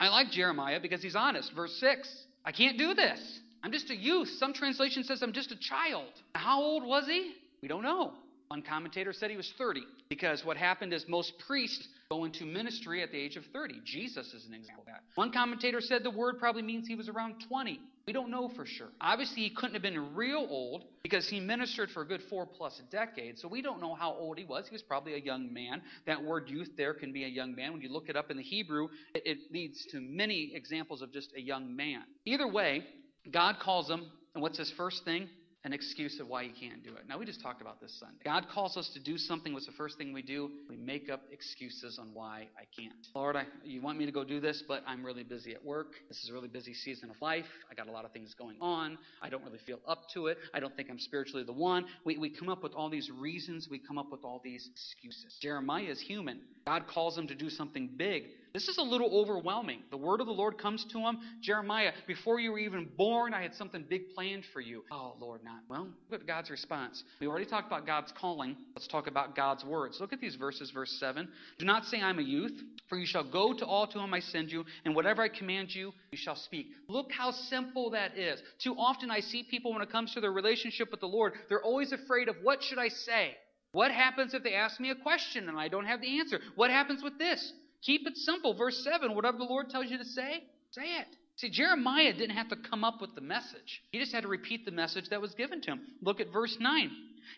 I 0.00 0.08
like 0.08 0.30
Jeremiah 0.30 0.80
because 0.80 1.02
he's 1.02 1.16
honest. 1.16 1.52
Verse 1.54 1.76
6 1.80 2.26
I 2.44 2.52
can't 2.52 2.76
do 2.76 2.94
this. 2.94 3.40
I'm 3.62 3.72
just 3.72 3.90
a 3.90 3.96
youth. 3.96 4.28
Some 4.38 4.52
translation 4.52 5.04
says 5.04 5.22
I'm 5.22 5.32
just 5.32 5.52
a 5.52 5.58
child. 5.58 6.10
How 6.34 6.60
old 6.60 6.84
was 6.84 7.06
he? 7.06 7.34
We 7.60 7.68
don't 7.68 7.82
know. 7.82 8.12
One 8.48 8.62
commentator 8.62 9.14
said 9.14 9.30
he 9.30 9.36
was 9.36 9.50
30 9.56 9.80
because 10.10 10.44
what 10.44 10.58
happened 10.58 10.92
is 10.92 11.06
most 11.08 11.32
priests 11.46 11.88
go 12.10 12.24
into 12.24 12.44
ministry 12.44 13.02
at 13.02 13.10
the 13.10 13.16
age 13.16 13.36
of 13.36 13.44
30. 13.52 13.80
Jesus 13.84 14.26
is 14.34 14.44
an 14.46 14.52
example 14.52 14.82
of 14.82 14.88
that. 14.88 15.00
One 15.14 15.32
commentator 15.32 15.80
said 15.80 16.02
the 16.02 16.10
word 16.10 16.38
probably 16.38 16.60
means 16.60 16.86
he 16.86 16.94
was 16.94 17.08
around 17.08 17.36
20. 17.48 17.80
We 18.06 18.12
don't 18.12 18.30
know 18.30 18.48
for 18.48 18.66
sure. 18.66 18.88
Obviously, 19.00 19.42
he 19.42 19.50
couldn't 19.50 19.74
have 19.74 19.82
been 19.82 20.14
real 20.14 20.46
old 20.48 20.84
because 21.02 21.28
he 21.28 21.38
ministered 21.38 21.90
for 21.90 22.02
a 22.02 22.06
good 22.06 22.22
four 22.28 22.46
plus 22.46 22.80
decades. 22.90 23.40
So 23.40 23.48
we 23.48 23.62
don't 23.62 23.80
know 23.80 23.94
how 23.94 24.12
old 24.12 24.38
he 24.38 24.44
was. 24.44 24.66
He 24.68 24.74
was 24.74 24.82
probably 24.82 25.14
a 25.14 25.18
young 25.18 25.52
man. 25.52 25.82
That 26.06 26.22
word 26.22 26.48
youth 26.48 26.70
there 26.76 26.94
can 26.94 27.12
be 27.12 27.24
a 27.24 27.28
young 27.28 27.54
man. 27.54 27.72
When 27.72 27.80
you 27.80 27.90
look 27.90 28.08
it 28.08 28.16
up 28.16 28.30
in 28.30 28.36
the 28.36 28.42
Hebrew, 28.42 28.88
it, 29.14 29.22
it 29.24 29.38
leads 29.52 29.86
to 29.92 30.00
many 30.00 30.52
examples 30.54 31.00
of 31.00 31.12
just 31.12 31.32
a 31.36 31.40
young 31.40 31.76
man. 31.76 32.02
Either 32.24 32.48
way, 32.48 32.84
God 33.30 33.56
calls 33.60 33.88
him, 33.88 34.06
and 34.34 34.42
what's 34.42 34.58
his 34.58 34.72
first 34.76 35.04
thing? 35.04 35.28
An 35.64 35.72
excuse 35.72 36.18
of 36.18 36.26
why 36.26 36.42
you 36.42 36.52
can't 36.58 36.82
do 36.82 36.90
it. 36.90 37.02
Now, 37.08 37.18
we 37.18 37.24
just 37.24 37.40
talked 37.40 37.60
about 37.60 37.80
this 37.80 37.96
Sunday. 38.00 38.18
God 38.24 38.46
calls 38.52 38.76
us 38.76 38.90
to 38.94 39.00
do 39.00 39.16
something. 39.16 39.52
What's 39.52 39.66
the 39.66 39.72
first 39.72 39.96
thing 39.96 40.12
we 40.12 40.22
do? 40.22 40.50
We 40.68 40.76
make 40.76 41.08
up 41.08 41.22
excuses 41.30 41.98
on 42.00 42.08
why 42.12 42.48
I 42.58 42.64
can't. 42.76 42.94
Lord, 43.14 43.36
I, 43.36 43.44
you 43.64 43.80
want 43.80 43.98
me 43.98 44.06
to 44.06 44.12
go 44.12 44.24
do 44.24 44.40
this, 44.40 44.64
but 44.66 44.82
I'm 44.86 45.04
really 45.04 45.22
busy 45.22 45.52
at 45.54 45.64
work. 45.64 45.92
This 46.08 46.18
is 46.24 46.30
a 46.30 46.32
really 46.32 46.48
busy 46.48 46.74
season 46.74 47.10
of 47.10 47.16
life. 47.22 47.46
I 47.70 47.74
got 47.74 47.86
a 47.86 47.92
lot 47.92 48.04
of 48.04 48.12
things 48.12 48.34
going 48.34 48.56
on. 48.60 48.98
I 49.22 49.28
don't 49.28 49.44
really 49.44 49.60
feel 49.64 49.78
up 49.86 50.02
to 50.14 50.26
it. 50.26 50.38
I 50.52 50.58
don't 50.58 50.74
think 50.76 50.90
I'm 50.90 50.98
spiritually 50.98 51.44
the 51.44 51.52
one. 51.52 51.84
We, 52.04 52.18
we 52.18 52.30
come 52.30 52.48
up 52.48 52.62
with 52.62 52.74
all 52.74 52.90
these 52.90 53.08
reasons. 53.10 53.68
We 53.70 53.78
come 53.78 53.98
up 53.98 54.10
with 54.10 54.24
all 54.24 54.40
these 54.42 54.68
excuses. 54.72 55.38
Jeremiah 55.40 55.84
is 55.84 56.00
human. 56.00 56.40
God 56.66 56.86
calls 56.88 57.16
him 57.16 57.28
to 57.28 57.34
do 57.34 57.48
something 57.48 57.88
big. 57.96 58.24
This 58.52 58.68
is 58.68 58.76
a 58.78 58.82
little 58.82 59.18
overwhelming. 59.20 59.82
The 59.90 59.96
word 59.96 60.20
of 60.20 60.26
the 60.26 60.32
Lord 60.32 60.58
comes 60.58 60.84
to 60.92 60.98
him. 60.98 61.18
Jeremiah, 61.40 61.92
before 62.06 62.38
you 62.38 62.52
were 62.52 62.58
even 62.58 62.88
born, 62.98 63.32
I 63.32 63.42
had 63.42 63.54
something 63.54 63.84
big 63.88 64.14
planned 64.14 64.44
for 64.52 64.60
you. 64.60 64.84
Oh, 64.90 65.14
Lord, 65.18 65.42
not. 65.42 65.60
Well, 65.68 65.88
look 66.10 66.20
at 66.20 66.26
God's 66.26 66.50
response. 66.50 67.02
We 67.20 67.26
already 67.26 67.46
talked 67.46 67.66
about 67.66 67.86
God's 67.86 68.12
calling. 68.12 68.56
Let's 68.74 68.86
talk 68.86 69.06
about 69.06 69.34
God's 69.34 69.64
words. 69.64 70.00
Look 70.00 70.12
at 70.12 70.20
these 70.20 70.34
verses, 70.34 70.70
verse 70.70 70.92
7. 71.00 71.28
Do 71.58 71.64
not 71.64 71.86
say, 71.86 72.02
I'm 72.02 72.18
a 72.18 72.22
youth, 72.22 72.62
for 72.88 72.98
you 72.98 73.06
shall 73.06 73.24
go 73.24 73.54
to 73.54 73.64
all 73.64 73.86
to 73.86 73.98
whom 73.98 74.12
I 74.12 74.20
send 74.20 74.52
you, 74.52 74.64
and 74.84 74.94
whatever 74.94 75.22
I 75.22 75.28
command 75.28 75.74
you, 75.74 75.92
you 76.10 76.18
shall 76.18 76.36
speak. 76.36 76.66
Look 76.88 77.10
how 77.10 77.30
simple 77.30 77.90
that 77.90 78.18
is. 78.18 78.42
Too 78.58 78.74
often 78.74 79.10
I 79.10 79.20
see 79.20 79.44
people 79.44 79.72
when 79.72 79.82
it 79.82 79.90
comes 79.90 80.12
to 80.12 80.20
their 80.20 80.32
relationship 80.32 80.90
with 80.90 81.00
the 81.00 81.06
Lord, 81.06 81.32
they're 81.48 81.62
always 81.62 81.92
afraid 81.92 82.28
of 82.28 82.36
what 82.42 82.62
should 82.62 82.78
I 82.78 82.88
say? 82.88 83.36
What 83.72 83.90
happens 83.90 84.34
if 84.34 84.42
they 84.42 84.54
ask 84.54 84.78
me 84.78 84.90
a 84.90 84.94
question 84.94 85.48
and 85.48 85.58
I 85.58 85.68
don't 85.68 85.86
have 85.86 86.02
the 86.02 86.18
answer? 86.20 86.40
What 86.56 86.70
happens 86.70 87.02
with 87.02 87.18
this? 87.18 87.52
Keep 87.82 88.06
it 88.06 88.16
simple. 88.16 88.54
Verse 88.54 88.82
7 88.84 89.14
whatever 89.14 89.38
the 89.38 89.44
Lord 89.44 89.70
tells 89.70 89.90
you 89.90 89.98
to 89.98 90.04
say, 90.04 90.44
say 90.70 90.82
it. 90.82 91.08
See, 91.36 91.50
Jeremiah 91.50 92.12
didn't 92.12 92.36
have 92.36 92.50
to 92.50 92.56
come 92.56 92.84
up 92.84 93.00
with 93.00 93.14
the 93.14 93.20
message. 93.20 93.82
He 93.90 93.98
just 93.98 94.12
had 94.12 94.22
to 94.22 94.28
repeat 94.28 94.64
the 94.64 94.70
message 94.70 95.08
that 95.10 95.20
was 95.20 95.34
given 95.34 95.60
to 95.62 95.72
him. 95.72 95.80
Look 96.02 96.20
at 96.20 96.32
verse 96.32 96.56
9. 96.60 96.90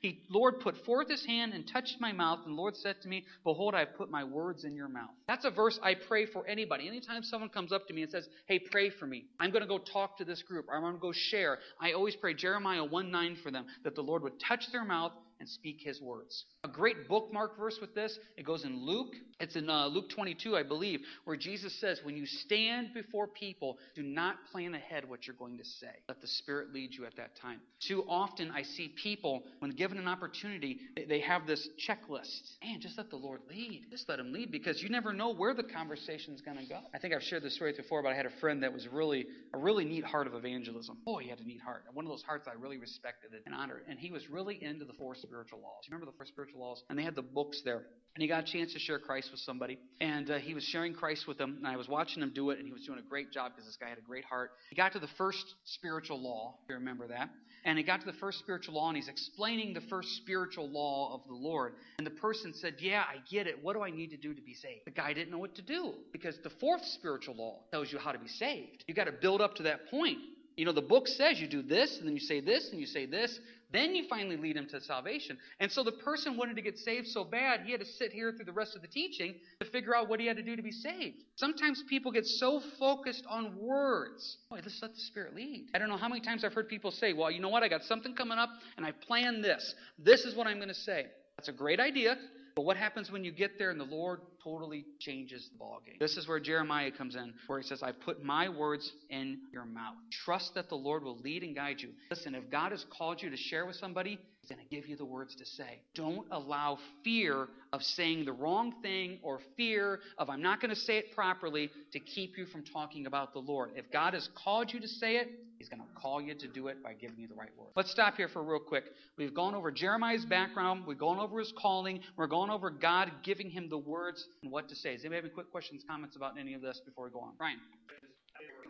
He, 0.02 0.22
Lord, 0.28 0.60
put 0.60 0.76
forth 0.84 1.08
his 1.08 1.24
hand 1.24 1.52
and 1.52 1.66
touched 1.66 1.96
my 2.00 2.12
mouth, 2.12 2.40
and 2.44 2.56
the 2.56 2.60
Lord 2.60 2.76
said 2.76 3.00
to 3.02 3.08
me, 3.08 3.24
Behold, 3.44 3.74
I 3.74 3.80
have 3.80 3.96
put 3.96 4.10
my 4.10 4.24
words 4.24 4.64
in 4.64 4.74
your 4.74 4.88
mouth. 4.88 5.10
That's 5.28 5.44
a 5.44 5.50
verse 5.50 5.78
I 5.82 5.94
pray 5.94 6.26
for 6.26 6.46
anybody. 6.46 6.88
Anytime 6.88 7.22
someone 7.22 7.50
comes 7.50 7.72
up 7.72 7.86
to 7.88 7.94
me 7.94 8.02
and 8.02 8.10
says, 8.10 8.28
Hey, 8.46 8.58
pray 8.58 8.90
for 8.90 9.06
me, 9.06 9.26
I'm 9.38 9.50
going 9.50 9.62
to 9.62 9.68
go 9.68 9.78
talk 9.78 10.18
to 10.18 10.24
this 10.24 10.42
group, 10.42 10.66
I'm 10.72 10.82
going 10.82 10.94
to 10.94 10.98
go 10.98 11.12
share, 11.12 11.58
I 11.80 11.92
always 11.92 12.16
pray 12.16 12.34
Jeremiah 12.34 12.84
1 12.84 13.10
9 13.10 13.36
for 13.42 13.50
them, 13.50 13.66
that 13.84 13.94
the 13.94 14.02
Lord 14.02 14.22
would 14.22 14.40
touch 14.40 14.64
their 14.72 14.84
mouth 14.84 15.12
and 15.40 15.48
speak 15.48 15.80
his 15.80 16.00
words. 16.00 16.44
A 16.64 16.68
great 16.68 17.08
bookmark 17.08 17.58
verse 17.58 17.78
with 17.80 17.94
this, 17.94 18.18
it 18.36 18.44
goes 18.44 18.64
in 18.64 18.84
Luke. 18.84 19.14
It's 19.40 19.56
in 19.56 19.68
uh, 19.68 19.86
Luke 19.88 20.08
22, 20.10 20.56
I 20.56 20.62
believe, 20.62 21.00
where 21.24 21.36
Jesus 21.36 21.78
says, 21.80 22.00
When 22.02 22.16
you 22.16 22.26
stand 22.26 22.94
before 22.94 23.26
people, 23.26 23.78
do 23.94 24.02
not 24.02 24.36
plan 24.52 24.74
ahead 24.74 25.08
what 25.08 25.26
you're 25.26 25.36
going 25.36 25.58
to 25.58 25.64
say. 25.64 25.90
Let 26.08 26.20
the 26.20 26.28
Spirit 26.28 26.72
lead 26.72 26.94
you 26.94 27.04
at 27.04 27.16
that 27.16 27.36
time. 27.40 27.60
Too 27.86 28.04
often, 28.08 28.50
I 28.50 28.62
see 28.62 28.94
people, 29.02 29.42
when 29.58 29.72
given 29.72 29.98
an 29.98 30.08
opportunity, 30.08 30.78
they 31.08 31.20
have 31.20 31.46
this 31.46 31.68
checklist. 31.88 32.56
Man, 32.62 32.80
just 32.80 32.96
let 32.96 33.10
the 33.10 33.16
Lord 33.16 33.40
lead. 33.48 33.86
Just 33.90 34.08
let 34.08 34.18
him 34.18 34.32
lead 34.32 34.50
because 34.50 34.82
you 34.82 34.88
never 34.88 35.12
know 35.12 35.34
where 35.34 35.54
the 35.54 35.62
conversation 35.62 36.34
is 36.34 36.40
going 36.40 36.58
to 36.58 36.66
go. 36.66 36.78
I 36.94 36.98
think 36.98 37.14
I've 37.14 37.22
shared 37.22 37.42
this 37.42 37.54
story 37.54 37.74
before, 37.76 38.02
but 38.02 38.12
I 38.12 38.14
had 38.14 38.26
a 38.26 38.40
friend 38.40 38.62
that 38.62 38.72
was 38.72 38.88
really 38.88 39.26
a 39.52 39.58
really 39.58 39.84
neat 39.84 40.04
heart 40.04 40.26
of 40.26 40.34
evangelism. 40.34 40.98
Boy, 41.04 41.22
he 41.22 41.28
had 41.28 41.40
a 41.40 41.44
neat 41.44 41.60
heart. 41.60 41.84
One 41.92 42.04
of 42.04 42.10
those 42.10 42.22
hearts 42.22 42.46
I 42.48 42.60
really 42.60 42.78
respected 42.78 43.32
and 43.46 43.54
honored. 43.54 43.82
And 43.88 43.98
he 43.98 44.10
was 44.10 44.28
really 44.30 44.62
into 44.62 44.84
the 44.84 44.92
four 44.94 45.14
spiritual 45.26 45.60
laws. 45.60 45.82
You 45.84 45.92
remember 45.92 46.10
the 46.10 46.16
four 46.16 46.26
spiritual 46.26 46.60
laws? 46.60 46.82
And 46.88 46.98
they 46.98 47.02
had 47.02 47.14
the 47.14 47.22
books 47.22 47.62
there. 47.64 47.82
And 48.14 48.22
he 48.22 48.28
got 48.28 48.48
a 48.48 48.52
chance 48.52 48.72
to 48.74 48.78
share 48.78 48.98
Christ 48.98 49.30
with 49.32 49.40
somebody. 49.40 49.78
And 50.00 50.30
uh, 50.30 50.38
he 50.38 50.54
was 50.54 50.62
sharing 50.62 50.94
Christ 50.94 51.26
with 51.26 51.36
them. 51.36 51.56
And 51.58 51.66
I 51.66 51.76
was 51.76 51.88
watching 51.88 52.22
him 52.22 52.32
do 52.34 52.50
it. 52.50 52.58
And 52.58 52.66
he 52.66 52.72
was 52.72 52.84
doing 52.86 52.98
a 52.98 53.08
great 53.08 53.32
job 53.32 53.52
because 53.52 53.66
this 53.66 53.76
guy 53.76 53.88
had 53.88 53.98
a 53.98 54.02
great 54.02 54.24
heart. 54.24 54.52
He 54.70 54.76
got 54.76 54.92
to 54.92 55.00
the 55.00 55.08
first 55.18 55.44
spiritual 55.64 56.22
law, 56.22 56.54
if 56.62 56.68
you 56.68 56.76
remember 56.76 57.08
that. 57.08 57.30
And 57.64 57.76
he 57.78 57.82
got 57.82 58.00
to 58.00 58.06
the 58.06 58.18
first 58.18 58.38
spiritual 58.38 58.74
law. 58.74 58.88
And 58.88 58.96
he's 58.96 59.08
explaining 59.08 59.74
the 59.74 59.80
first 59.90 60.10
spiritual 60.18 60.68
law 60.68 61.14
of 61.14 61.26
the 61.26 61.34
Lord. 61.34 61.72
And 61.98 62.06
the 62.06 62.12
person 62.12 62.54
said, 62.54 62.74
Yeah, 62.78 63.02
I 63.02 63.16
get 63.28 63.48
it. 63.48 63.62
What 63.62 63.72
do 63.72 63.82
I 63.82 63.90
need 63.90 64.10
to 64.10 64.16
do 64.16 64.32
to 64.32 64.42
be 64.42 64.54
saved? 64.54 64.82
The 64.84 64.92
guy 64.92 65.12
didn't 65.12 65.32
know 65.32 65.38
what 65.38 65.56
to 65.56 65.62
do 65.62 65.94
because 66.12 66.36
the 66.44 66.50
fourth 66.60 66.84
spiritual 66.84 67.34
law 67.34 67.60
tells 67.72 67.90
you 67.90 67.98
how 67.98 68.12
to 68.12 68.18
be 68.18 68.28
saved. 68.28 68.84
You 68.86 68.94
got 68.94 69.04
to 69.04 69.12
build 69.12 69.40
up 69.40 69.56
to 69.56 69.64
that 69.64 69.90
point. 69.90 70.18
You 70.56 70.64
know, 70.64 70.72
the 70.72 70.82
book 70.82 71.08
says 71.08 71.40
you 71.40 71.48
do 71.48 71.62
this, 71.62 71.96
and 71.98 72.06
then 72.06 72.14
you 72.14 72.20
say 72.20 72.40
this, 72.40 72.68
and 72.70 72.78
you 72.78 72.86
say 72.86 73.06
this, 73.06 73.38
then 73.72 73.94
you 73.94 74.06
finally 74.08 74.36
lead 74.36 74.56
him 74.56 74.66
to 74.68 74.80
salvation. 74.80 75.36
And 75.60 75.70
so 75.70 75.82
the 75.82 75.92
person 75.92 76.36
wanted 76.36 76.56
to 76.56 76.62
get 76.62 76.78
saved 76.78 77.08
so 77.08 77.24
bad, 77.24 77.60
he 77.64 77.72
had 77.72 77.80
to 77.80 77.86
sit 77.86 78.12
here 78.12 78.32
through 78.32 78.44
the 78.44 78.52
rest 78.52 78.76
of 78.76 78.82
the 78.82 78.88
teaching 78.88 79.34
to 79.60 79.66
figure 79.66 79.96
out 79.96 80.08
what 80.08 80.20
he 80.20 80.26
had 80.26 80.36
to 80.36 80.42
do 80.42 80.56
to 80.56 80.62
be 80.62 80.70
saved. 80.70 81.16
Sometimes 81.36 81.82
people 81.88 82.12
get 82.12 82.26
so 82.26 82.60
focused 82.78 83.24
on 83.28 83.56
words. 83.58 84.38
Let's 84.50 84.80
let 84.82 84.94
the 84.94 85.00
Spirit 85.00 85.34
lead. 85.34 85.68
I 85.74 85.78
don't 85.78 85.88
know 85.88 85.96
how 85.96 86.08
many 86.08 86.20
times 86.20 86.44
I've 86.44 86.54
heard 86.54 86.68
people 86.68 86.90
say, 86.90 87.12
well, 87.12 87.30
you 87.30 87.40
know 87.40 87.48
what? 87.48 87.62
I 87.62 87.68
got 87.68 87.82
something 87.82 88.14
coming 88.14 88.38
up, 88.38 88.50
and 88.76 88.86
I 88.86 88.92
planned 88.92 89.42
this. 89.42 89.74
This 89.98 90.24
is 90.24 90.34
what 90.34 90.46
I'm 90.46 90.56
going 90.56 90.68
to 90.68 90.74
say. 90.74 91.06
That's 91.36 91.48
a 91.48 91.52
great 91.52 91.80
idea. 91.80 92.16
But 92.54 92.62
what 92.62 92.76
happens 92.76 93.10
when 93.10 93.24
you 93.24 93.32
get 93.32 93.58
there 93.58 93.70
and 93.70 93.80
the 93.80 93.84
Lord 93.84 94.20
totally 94.44 94.84
changes 95.00 95.48
the 95.52 95.64
ballgame? 95.64 95.98
This 95.98 96.16
is 96.16 96.28
where 96.28 96.38
Jeremiah 96.38 96.90
comes 96.90 97.16
in, 97.16 97.32
where 97.46 97.58
he 97.58 97.66
says, 97.66 97.82
I 97.82 97.92
put 97.92 98.22
my 98.22 98.48
words 98.48 98.92
in 99.10 99.38
your 99.52 99.64
mouth. 99.64 99.94
Trust 100.24 100.54
that 100.54 100.68
the 100.68 100.74
Lord 100.74 101.02
will 101.02 101.18
lead 101.18 101.42
and 101.42 101.54
guide 101.54 101.80
you. 101.80 101.88
Listen, 102.10 102.34
if 102.34 102.50
God 102.50 102.72
has 102.72 102.84
called 102.96 103.22
you 103.22 103.30
to 103.30 103.36
share 103.36 103.66
with 103.66 103.76
somebody, 103.76 104.18
He's 104.40 104.54
going 104.54 104.68
to 104.68 104.74
give 104.74 104.86
you 104.86 104.96
the 104.96 105.06
words 105.06 105.34
to 105.36 105.46
say. 105.46 105.80
Don't 105.94 106.26
allow 106.30 106.76
fear 107.02 107.48
of 107.72 107.82
saying 107.82 108.26
the 108.26 108.32
wrong 108.32 108.74
thing 108.82 109.18
or 109.22 109.40
fear 109.56 110.00
of 110.18 110.28
I'm 110.28 110.42
not 110.42 110.60
going 110.60 110.68
to 110.68 110.78
say 110.78 110.98
it 110.98 111.14
properly 111.14 111.70
to 111.92 111.98
keep 111.98 112.36
you 112.36 112.44
from 112.44 112.62
talking 112.62 113.06
about 113.06 113.32
the 113.32 113.38
Lord. 113.38 113.70
If 113.74 113.90
God 113.90 114.12
has 114.12 114.28
called 114.44 114.70
you 114.70 114.80
to 114.80 114.88
say 114.88 115.16
it, 115.16 115.30
He's 115.58 115.68
going 115.68 115.80
to 115.80 116.00
call 116.00 116.20
you 116.20 116.34
to 116.34 116.48
do 116.48 116.68
it 116.68 116.82
by 116.82 116.94
giving 116.94 117.18
you 117.18 117.28
the 117.28 117.34
right 117.34 117.50
word. 117.58 117.68
Let's 117.76 117.90
stop 117.90 118.16
here 118.16 118.28
for 118.28 118.42
real 118.42 118.60
quick. 118.60 118.84
We've 119.16 119.34
gone 119.34 119.54
over 119.54 119.70
Jeremiah's 119.70 120.24
background, 120.24 120.84
we've 120.86 120.98
gone 120.98 121.18
over 121.18 121.38
his 121.38 121.52
calling, 121.56 122.00
we're 122.16 122.26
going 122.26 122.50
over 122.50 122.70
God 122.70 123.10
giving 123.22 123.50
him 123.50 123.68
the 123.68 123.78
words 123.78 124.26
and 124.42 124.50
what 124.50 124.68
to 124.68 124.74
say. 124.74 124.94
Does 124.94 125.02
anybody 125.02 125.16
have 125.16 125.24
any 125.24 125.34
quick 125.34 125.50
questions, 125.50 125.84
comments 125.88 126.16
about 126.16 126.38
any 126.38 126.54
of 126.54 126.62
this 126.62 126.80
before 126.84 127.04
we 127.04 127.10
go 127.10 127.20
on? 127.20 127.32
Brian. 127.38 127.58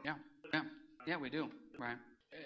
Yeah, 0.04 0.14
yeah, 0.52 0.62
yeah, 1.06 1.16
we 1.16 1.30
do. 1.30 1.48
Right. 1.78 1.96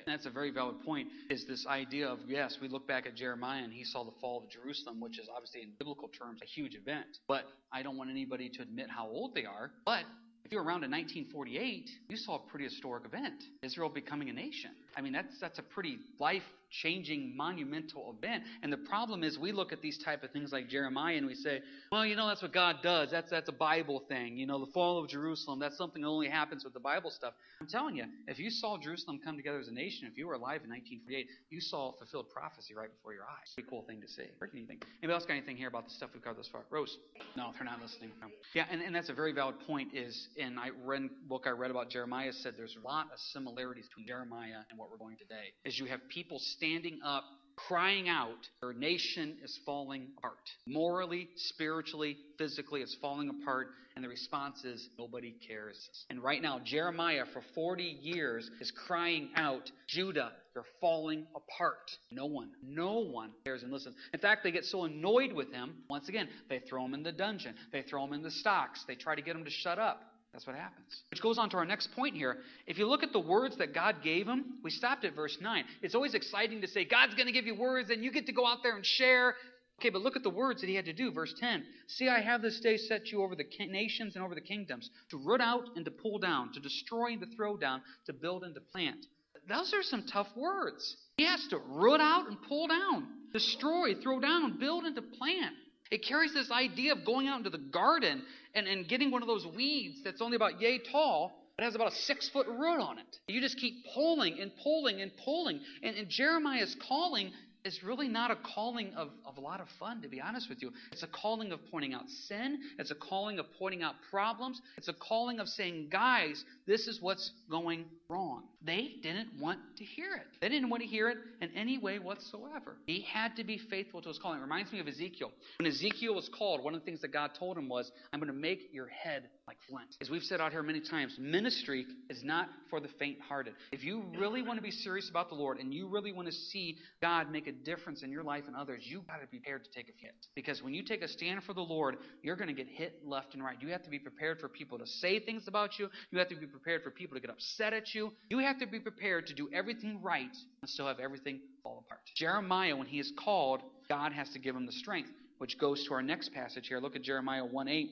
That's 0.07 0.27
a 0.27 0.31
very 0.31 0.51
valid 0.51 0.81
point. 0.85 1.09
Is 1.31 1.47
this 1.47 1.67
idea 1.67 2.09
of 2.09 2.19
yes, 2.27 2.59
we 2.61 2.69
look 2.69 2.87
back 2.87 3.07
at 3.07 3.15
Jeremiah 3.15 3.63
and 3.63 3.73
he 3.73 3.85
saw 3.85 4.05
the 4.05 4.13
fall 4.21 4.45
of 4.45 4.51
Jerusalem, 4.51 5.01
which 5.01 5.19
is 5.19 5.29
obviously 5.35 5.63
in 5.63 5.71
biblical 5.79 6.09
terms 6.09 6.41
a 6.43 6.47
huge 6.47 6.75
event. 6.75 7.07
But 7.27 7.45
I 7.73 7.83
don't 7.83 7.97
want 7.97 8.11
anybody 8.11 8.49
to 8.51 8.63
admit 8.63 8.87
how 8.91 9.07
old 9.09 9.35
they 9.35 9.45
are. 9.45 9.71
But 9.85 10.05
if 10.49 10.53
you 10.53 10.59
were 10.61 10.65
around 10.65 10.83
in 10.83 10.91
1948, 10.91 11.91
you 12.09 12.17
saw 12.17 12.37
a 12.37 12.39
pretty 12.39 12.65
historic 12.65 13.05
event 13.05 13.35
Israel 13.63 13.91
becoming 13.91 14.31
a 14.31 14.33
nation. 14.33 14.71
I 14.97 15.03
mean, 15.03 15.13
that's, 15.13 15.39
that's 15.39 15.59
a 15.59 15.63
pretty 15.63 15.99
life 16.19 16.43
changing, 16.71 17.37
monumental 17.37 18.15
event. 18.17 18.45
And 18.63 18.73
the 18.73 18.79
problem 18.79 19.25
is, 19.25 19.39
we 19.39 19.53
look 19.53 19.73
at 19.73 19.81
these 19.81 19.99
type 19.99 20.23
of 20.23 20.31
things 20.31 20.53
like 20.53 20.69
Jeremiah 20.69 21.17
and 21.17 21.27
we 21.27 21.35
say, 21.35 21.61
well, 21.91 22.05
you 22.05 22.17
know, 22.17 22.27
that's 22.29 22.43
what 22.43 22.53
God 22.53 22.77
does. 22.83 23.11
That's 23.11 23.31
that's 23.31 23.49
a 23.49 23.53
Bible 23.53 24.03
thing. 24.09 24.37
You 24.37 24.47
know, 24.47 24.65
the 24.65 24.71
fall 24.73 25.03
of 25.03 25.09
Jerusalem. 25.09 25.59
That's 25.59 25.77
something 25.77 26.03
that 26.03 26.09
only 26.09 26.29
happens 26.29 26.65
with 26.65 26.75
the 26.75 26.81
Bible 26.81 27.11
stuff. 27.11 27.35
I'm 27.61 27.67
telling 27.67 27.97
you, 27.97 28.05
if 28.27 28.39
you 28.39 28.51
saw 28.51 28.79
Jerusalem 28.79 29.21
come 29.25 29.37
together 29.37 29.59
as 29.59 29.69
a 29.69 29.73
nation, 29.73 30.09
if 30.11 30.19
you 30.19 30.27
were 30.27 30.35
alive 30.35 30.63
in 30.65 30.71
1948, 30.71 31.27
you 31.51 31.61
saw 31.61 31.93
fulfilled 31.93 32.31
prophecy 32.31 32.75
right 32.75 32.91
before 32.91 33.13
your 33.13 33.25
eyes. 33.25 33.53
Pretty 33.55 33.69
cool 33.69 33.83
thing 33.83 34.01
to 34.01 34.09
see. 34.09 34.25
What 34.39 34.53
do 34.53 34.59
you 34.59 34.67
think? 34.67 34.85
Anybody 35.03 35.15
else 35.15 35.27
got 35.27 35.35
anything 35.35 35.57
here 35.57 35.69
about 35.69 35.85
the 35.85 35.91
stuff 35.91 36.11
we've 36.13 36.23
covered 36.23 36.39
thus 36.39 36.49
far? 36.49 36.63
Rose? 36.71 36.99
No, 37.37 37.51
they're 37.55 37.65
not 37.65 37.81
listening. 37.81 38.11
No. 38.21 38.29
Yeah, 38.55 38.67
and, 38.71 38.81
and 38.83 38.95
that's 38.95 39.09
a 39.09 39.15
very 39.15 39.33
valid 39.33 39.57
point. 39.67 39.95
Is 39.95 40.29
in 40.37 40.59
I 40.59 40.71
read 40.85 41.09
book 41.29 41.45
I 41.47 41.51
read 41.51 41.71
about 41.71 41.91
Jeremiah 41.91 42.33
said 42.33 42.55
there's 42.57 42.77
a 42.83 42.87
lot 42.87 43.07
of 43.13 43.19
similarities 43.33 43.87
between 43.89 44.07
Jeremiah 44.07 44.63
and 44.71 44.79
what 44.79 44.91
we're 44.91 44.99
going 44.99 45.17
today. 45.17 45.53
Is 45.65 45.79
you 45.79 45.87
have 45.87 46.01
people 46.09 46.39
standing 46.59 46.99
up 47.05 47.25
crying 47.67 48.09
out, 48.09 48.49
Our 48.63 48.73
nation 48.73 49.37
is 49.43 49.59
falling 49.67 50.09
apart. 50.17 50.39
Morally, 50.67 51.29
spiritually, 51.37 52.17
physically, 52.39 52.83
it's 52.83 52.97
falling 53.01 53.29
apart. 53.29 53.69
And 53.97 54.05
the 54.05 54.09
response 54.09 54.65
is, 54.65 54.89
nobody 54.97 55.35
cares. 55.47 55.89
And 56.09 56.23
right 56.23 56.41
now, 56.41 56.61
Jeremiah, 56.65 57.25
for 57.33 57.43
40 57.55 57.83
years, 57.83 58.49
is 58.61 58.71
crying 58.87 59.31
out, 59.35 59.71
Judah, 59.89 60.31
you're 60.55 60.65
falling 60.81 61.27
apart. 61.35 61.91
No 62.13 62.27
one, 62.27 62.51
no 62.63 63.01
one 63.01 63.33
cares. 63.45 63.65
And 63.65 63.73
listens. 63.73 63.97
in 64.15 64.21
fact, 64.21 64.45
they 64.45 64.53
get 64.53 64.65
so 64.65 64.85
annoyed 64.85 65.33
with 65.33 65.53
him, 65.53 65.75
once 65.91 66.09
again, 66.09 66.29
they 66.49 66.61
throw 66.61 66.85
him 66.85 66.95
in 66.95 67.03
the 67.03 67.13
dungeon, 67.13 67.55
they 67.73 67.83
throw 67.83 68.05
him 68.05 68.13
in 68.13 68.23
the 68.23 68.31
stocks, 68.31 68.85
they 68.87 68.95
try 68.95 69.17
to 69.17 69.23
get 69.23 69.35
him 69.35 69.45
to 69.45 69.51
shut 69.51 69.81
up. 69.81 70.01
That's 70.39 70.47
what 70.47 70.55
happens. 70.55 71.03
Which 71.11 71.21
goes 71.21 71.37
on 71.37 71.51
to 71.51 71.57
our 71.57 71.65
next 71.65 71.91
point 71.97 72.15
here. 72.15 72.37
If 72.69 72.79
you 72.79 72.87
look 72.87 73.03
at 73.03 73.13
the 73.13 73.19
words 73.19 73.57
that 73.57 73.75
God 73.75 74.05
gave 74.05 74.29
him, 74.29 74.45
we 74.63 74.71
stopped 74.71 75.05
at 75.05 75.17
verse 75.17 75.37
9. 75.41 75.65
It's 75.83 75.97
always 75.97 76.15
exciting 76.15 76.61
to 76.61 76.69
say, 76.69 76.85
God's 76.85 77.17
going 77.17 77.27
to 77.27 77.33
give 77.33 77.45
you 77.45 77.57
words 77.57 77.91
and 77.91 78.05
you 78.05 78.13
get 78.13 78.27
to 78.27 78.33
go 78.33 78.47
out 78.47 78.59
there 78.63 78.77
and 78.77 78.87
share. 78.87 79.35
Okay, 79.81 79.91
but 79.91 80.01
look 80.01 80.15
at 80.15 80.23
the 80.23 80.31
words 80.31 80.61
that 80.61 80.69
he 80.69 80.77
had 80.77 80.85
to 80.85 80.93
do. 80.93 81.11
Verse 81.11 81.35
10 81.41 81.65
See, 81.89 82.09
I 82.09 82.21
have 82.21 82.41
this 82.41 82.61
day 82.61 82.77
set 82.77 83.11
you 83.11 83.25
over 83.25 83.35
the 83.35 83.47
nations 83.67 84.15
and 84.15 84.25
over 84.25 84.37
the 84.37 84.41
kingdoms, 84.41 84.91
to 85.11 85.17
root 85.17 85.41
out 85.41 85.65
and 85.75 85.85
to 85.85 85.91
pull 85.91 86.21
down, 86.21 86.53
to 86.53 86.61
destroy 86.61 87.07
and 87.07 87.21
to 87.21 87.27
throw 87.35 87.57
down, 87.57 87.83
to 88.07 88.13
build 88.13 88.45
and 88.45 88.55
to 88.55 88.61
plant. 88.61 89.07
Those 89.49 89.75
are 89.75 89.83
some 89.83 90.05
tough 90.07 90.29
words. 90.37 90.99
He 91.17 91.25
has 91.25 91.45
to 91.49 91.59
root 91.59 92.01
out 92.01 92.29
and 92.29 92.37
pull 92.49 92.69
down, 92.69 93.09
destroy, 93.33 93.97
throw 94.01 94.21
down, 94.21 94.57
build 94.61 94.85
and 94.85 94.95
to 94.95 95.03
plant. 95.03 95.57
It 95.91 96.05
carries 96.05 96.35
this 96.35 96.51
idea 96.51 96.93
of 96.93 97.05
going 97.05 97.29
out 97.29 97.39
into 97.39 97.51
the 97.51 97.59
garden 97.59 98.23
and, 98.55 98.67
and 98.67 98.89
getting 98.89 99.11
one 99.11 99.23
of 99.23 99.29
those 99.29 99.47
weeds 99.47 99.99
that's 100.05 100.21
only 100.21 100.37
about 100.37 100.61
yay 100.61 100.79
tall, 100.79 101.33
but 101.57 101.65
has 101.65 101.75
about 101.75 101.93
a 101.93 101.95
six 101.95 102.29
foot 102.29 102.47
root 102.47 102.81
on 102.81 102.99
it. 102.99 103.17
You 103.27 103.41
just 103.41 103.59
keep 103.59 103.85
pulling 103.95 104.39
and 104.41 104.51
pulling 104.63 105.01
and 105.01 105.11
pulling. 105.25 105.61
And, 105.83 105.97
and 105.97 106.09
Jeremiah's 106.09 106.77
calling 106.89 107.33
is 107.65 107.83
really 107.83 108.09
not 108.09 108.31
a 108.31 108.37
calling 108.55 108.95
of, 108.95 109.09
of 109.27 109.37
a 109.37 109.41
lot 109.41 109.61
of 109.61 109.67
fun, 109.79 110.01
to 110.03 110.09
be 110.09 110.21
honest 110.21 110.49
with 110.49 110.63
you. 110.63 110.73
It's 110.93 111.03
a 111.03 111.09
calling 111.09 111.53
of 111.53 111.61
pointing 111.71 111.95
out 111.95 112.09
sin. 112.09 112.59
It's 112.79 112.91
a 112.91 112.95
calling 112.95 113.39
of 113.39 113.47
pointing 113.59 113.83
out 113.83 113.95
problems. 114.11 114.61
It's 114.77 114.89
a 114.89 114.93
calling 114.93 115.41
of 115.41 115.49
saying, 115.49 115.89
guys, 115.91 116.45
this 116.67 116.87
is 116.87 117.01
what's 117.01 117.33
going 117.51 117.85
wrong. 118.11 118.45
They 118.65 118.97
didn't 119.03 119.29
want 119.39 119.61
to 119.77 119.85
hear 119.85 120.15
it. 120.15 120.27
They 120.41 120.49
didn't 120.49 120.71
want 120.71 120.83
to 120.83 120.89
hear 120.89 121.11
it 121.11 121.19
in 121.43 121.51
any 121.55 121.77
way 121.77 121.99
whatsoever. 121.99 122.77
He 122.87 123.03
had 123.03 123.37
to 123.37 123.45
be 123.45 123.59
faithful 123.71 124.01
to 124.01 124.09
his 124.09 124.19
calling. 124.19 124.39
It 124.39 124.43
reminds 124.43 124.73
me 124.73 124.81
of 124.81 124.89
Ezekiel. 124.89 125.31
When 125.59 125.71
Ezekiel 125.71 126.15
was 126.15 126.29
called, 126.37 126.65
one 126.65 126.75
of 126.75 126.81
the 126.81 126.87
things 126.87 127.03
that 127.03 127.13
God 127.13 127.33
told 127.39 127.59
him 127.59 127.69
was, 127.69 127.91
I'm 128.13 128.19
going 128.19 128.33
to 128.33 128.39
make 128.39 128.71
your 128.73 128.89
head 128.89 129.25
like 129.47 129.59
flint. 129.69 129.95
As 130.01 130.09
we've 130.09 130.23
said 130.23 130.41
out 130.41 130.53
here 130.53 130.63
many 130.63 130.81
times, 130.81 131.17
ministry 131.21 131.87
is 132.09 132.25
not 132.25 132.49
for 132.71 132.81
the 132.81 132.89
faint 132.99 133.19
hearted. 133.21 133.53
If 133.73 133.85
you 133.85 134.05
really 134.19 134.43
want 134.43 134.59
to 134.59 134.63
be 134.63 134.71
serious 134.71 135.09
about 135.11 135.29
the 135.29 135.35
Lord 135.35 135.59
and 135.59 135.73
you 135.73 135.87
really 135.89 136.13
want 136.13 136.29
to 136.29 136.35
see 136.35 136.79
God 137.03 137.31
make 137.31 137.47
a 137.47 137.53
difference 137.53 138.03
in 138.03 138.11
your 138.11 138.23
life 138.23 138.45
and 138.47 138.57
others, 138.57 138.83
you've 138.85 139.07
got 139.07 139.21
to 139.21 139.27
be 139.27 139.39
prepared 139.39 139.65
to 139.65 139.71
take 139.71 139.89
a 139.89 139.97
hit. 139.99 140.15
Because 140.35 140.63
when 140.63 140.73
you 140.73 140.83
take 140.83 141.03
a 141.03 141.09
stand 141.09 141.43
for 141.45 141.53
the 141.53 141.61
Lord, 141.61 141.99
you're 142.23 142.37
going 142.37 142.49
to 142.49 142.55
get 142.55 142.69
hit 142.69 143.03
left 143.05 143.35
and 143.35 143.43
right. 143.43 143.57
You 143.61 143.69
have 143.69 143.83
to 143.83 143.91
be 143.91 143.99
prepared 143.99 144.41
for 144.41 144.49
people 144.49 144.79
to 144.79 144.87
say 144.87 145.21
things 145.21 145.47
about 145.47 145.79
you. 145.79 145.89
You 146.11 146.19
have 146.19 146.29
to 146.29 146.37
be 146.37 146.47
prepared 146.47 146.83
for 146.83 146.91
people 146.91 147.15
to 147.15 147.21
get 147.21 147.31
upset 147.31 147.73
at 147.73 147.95
you. 147.95 147.98
You 148.31 148.39
have 148.39 148.59
to 148.61 148.67
be 148.67 148.81
prepared 148.81 149.27
to 149.29 149.35
do 149.35 149.49
everything 149.53 150.01
right 150.03 150.37
and 150.61 150.71
still 150.71 150.87
have 150.87 151.01
everything 151.01 151.41
fall 151.63 151.85
apart. 151.87 152.01
Jeremiah, 152.15 152.77
when 152.77 152.87
he 152.87 152.99
is 152.99 153.13
called, 153.19 153.63
God 153.89 154.13
has 154.13 154.31
to 154.31 154.39
give 154.39 154.55
him 154.55 154.67
the 154.67 154.73
strength, 154.73 155.11
which 155.39 155.59
goes 155.59 155.85
to 155.87 155.95
our 155.95 156.03
next 156.03 156.33
passage 156.33 156.69
here. 156.69 156.79
Look 156.79 156.97
at 156.97 157.03
Jeremiah 157.03 157.45
1 157.45 157.69
8. 157.69 157.91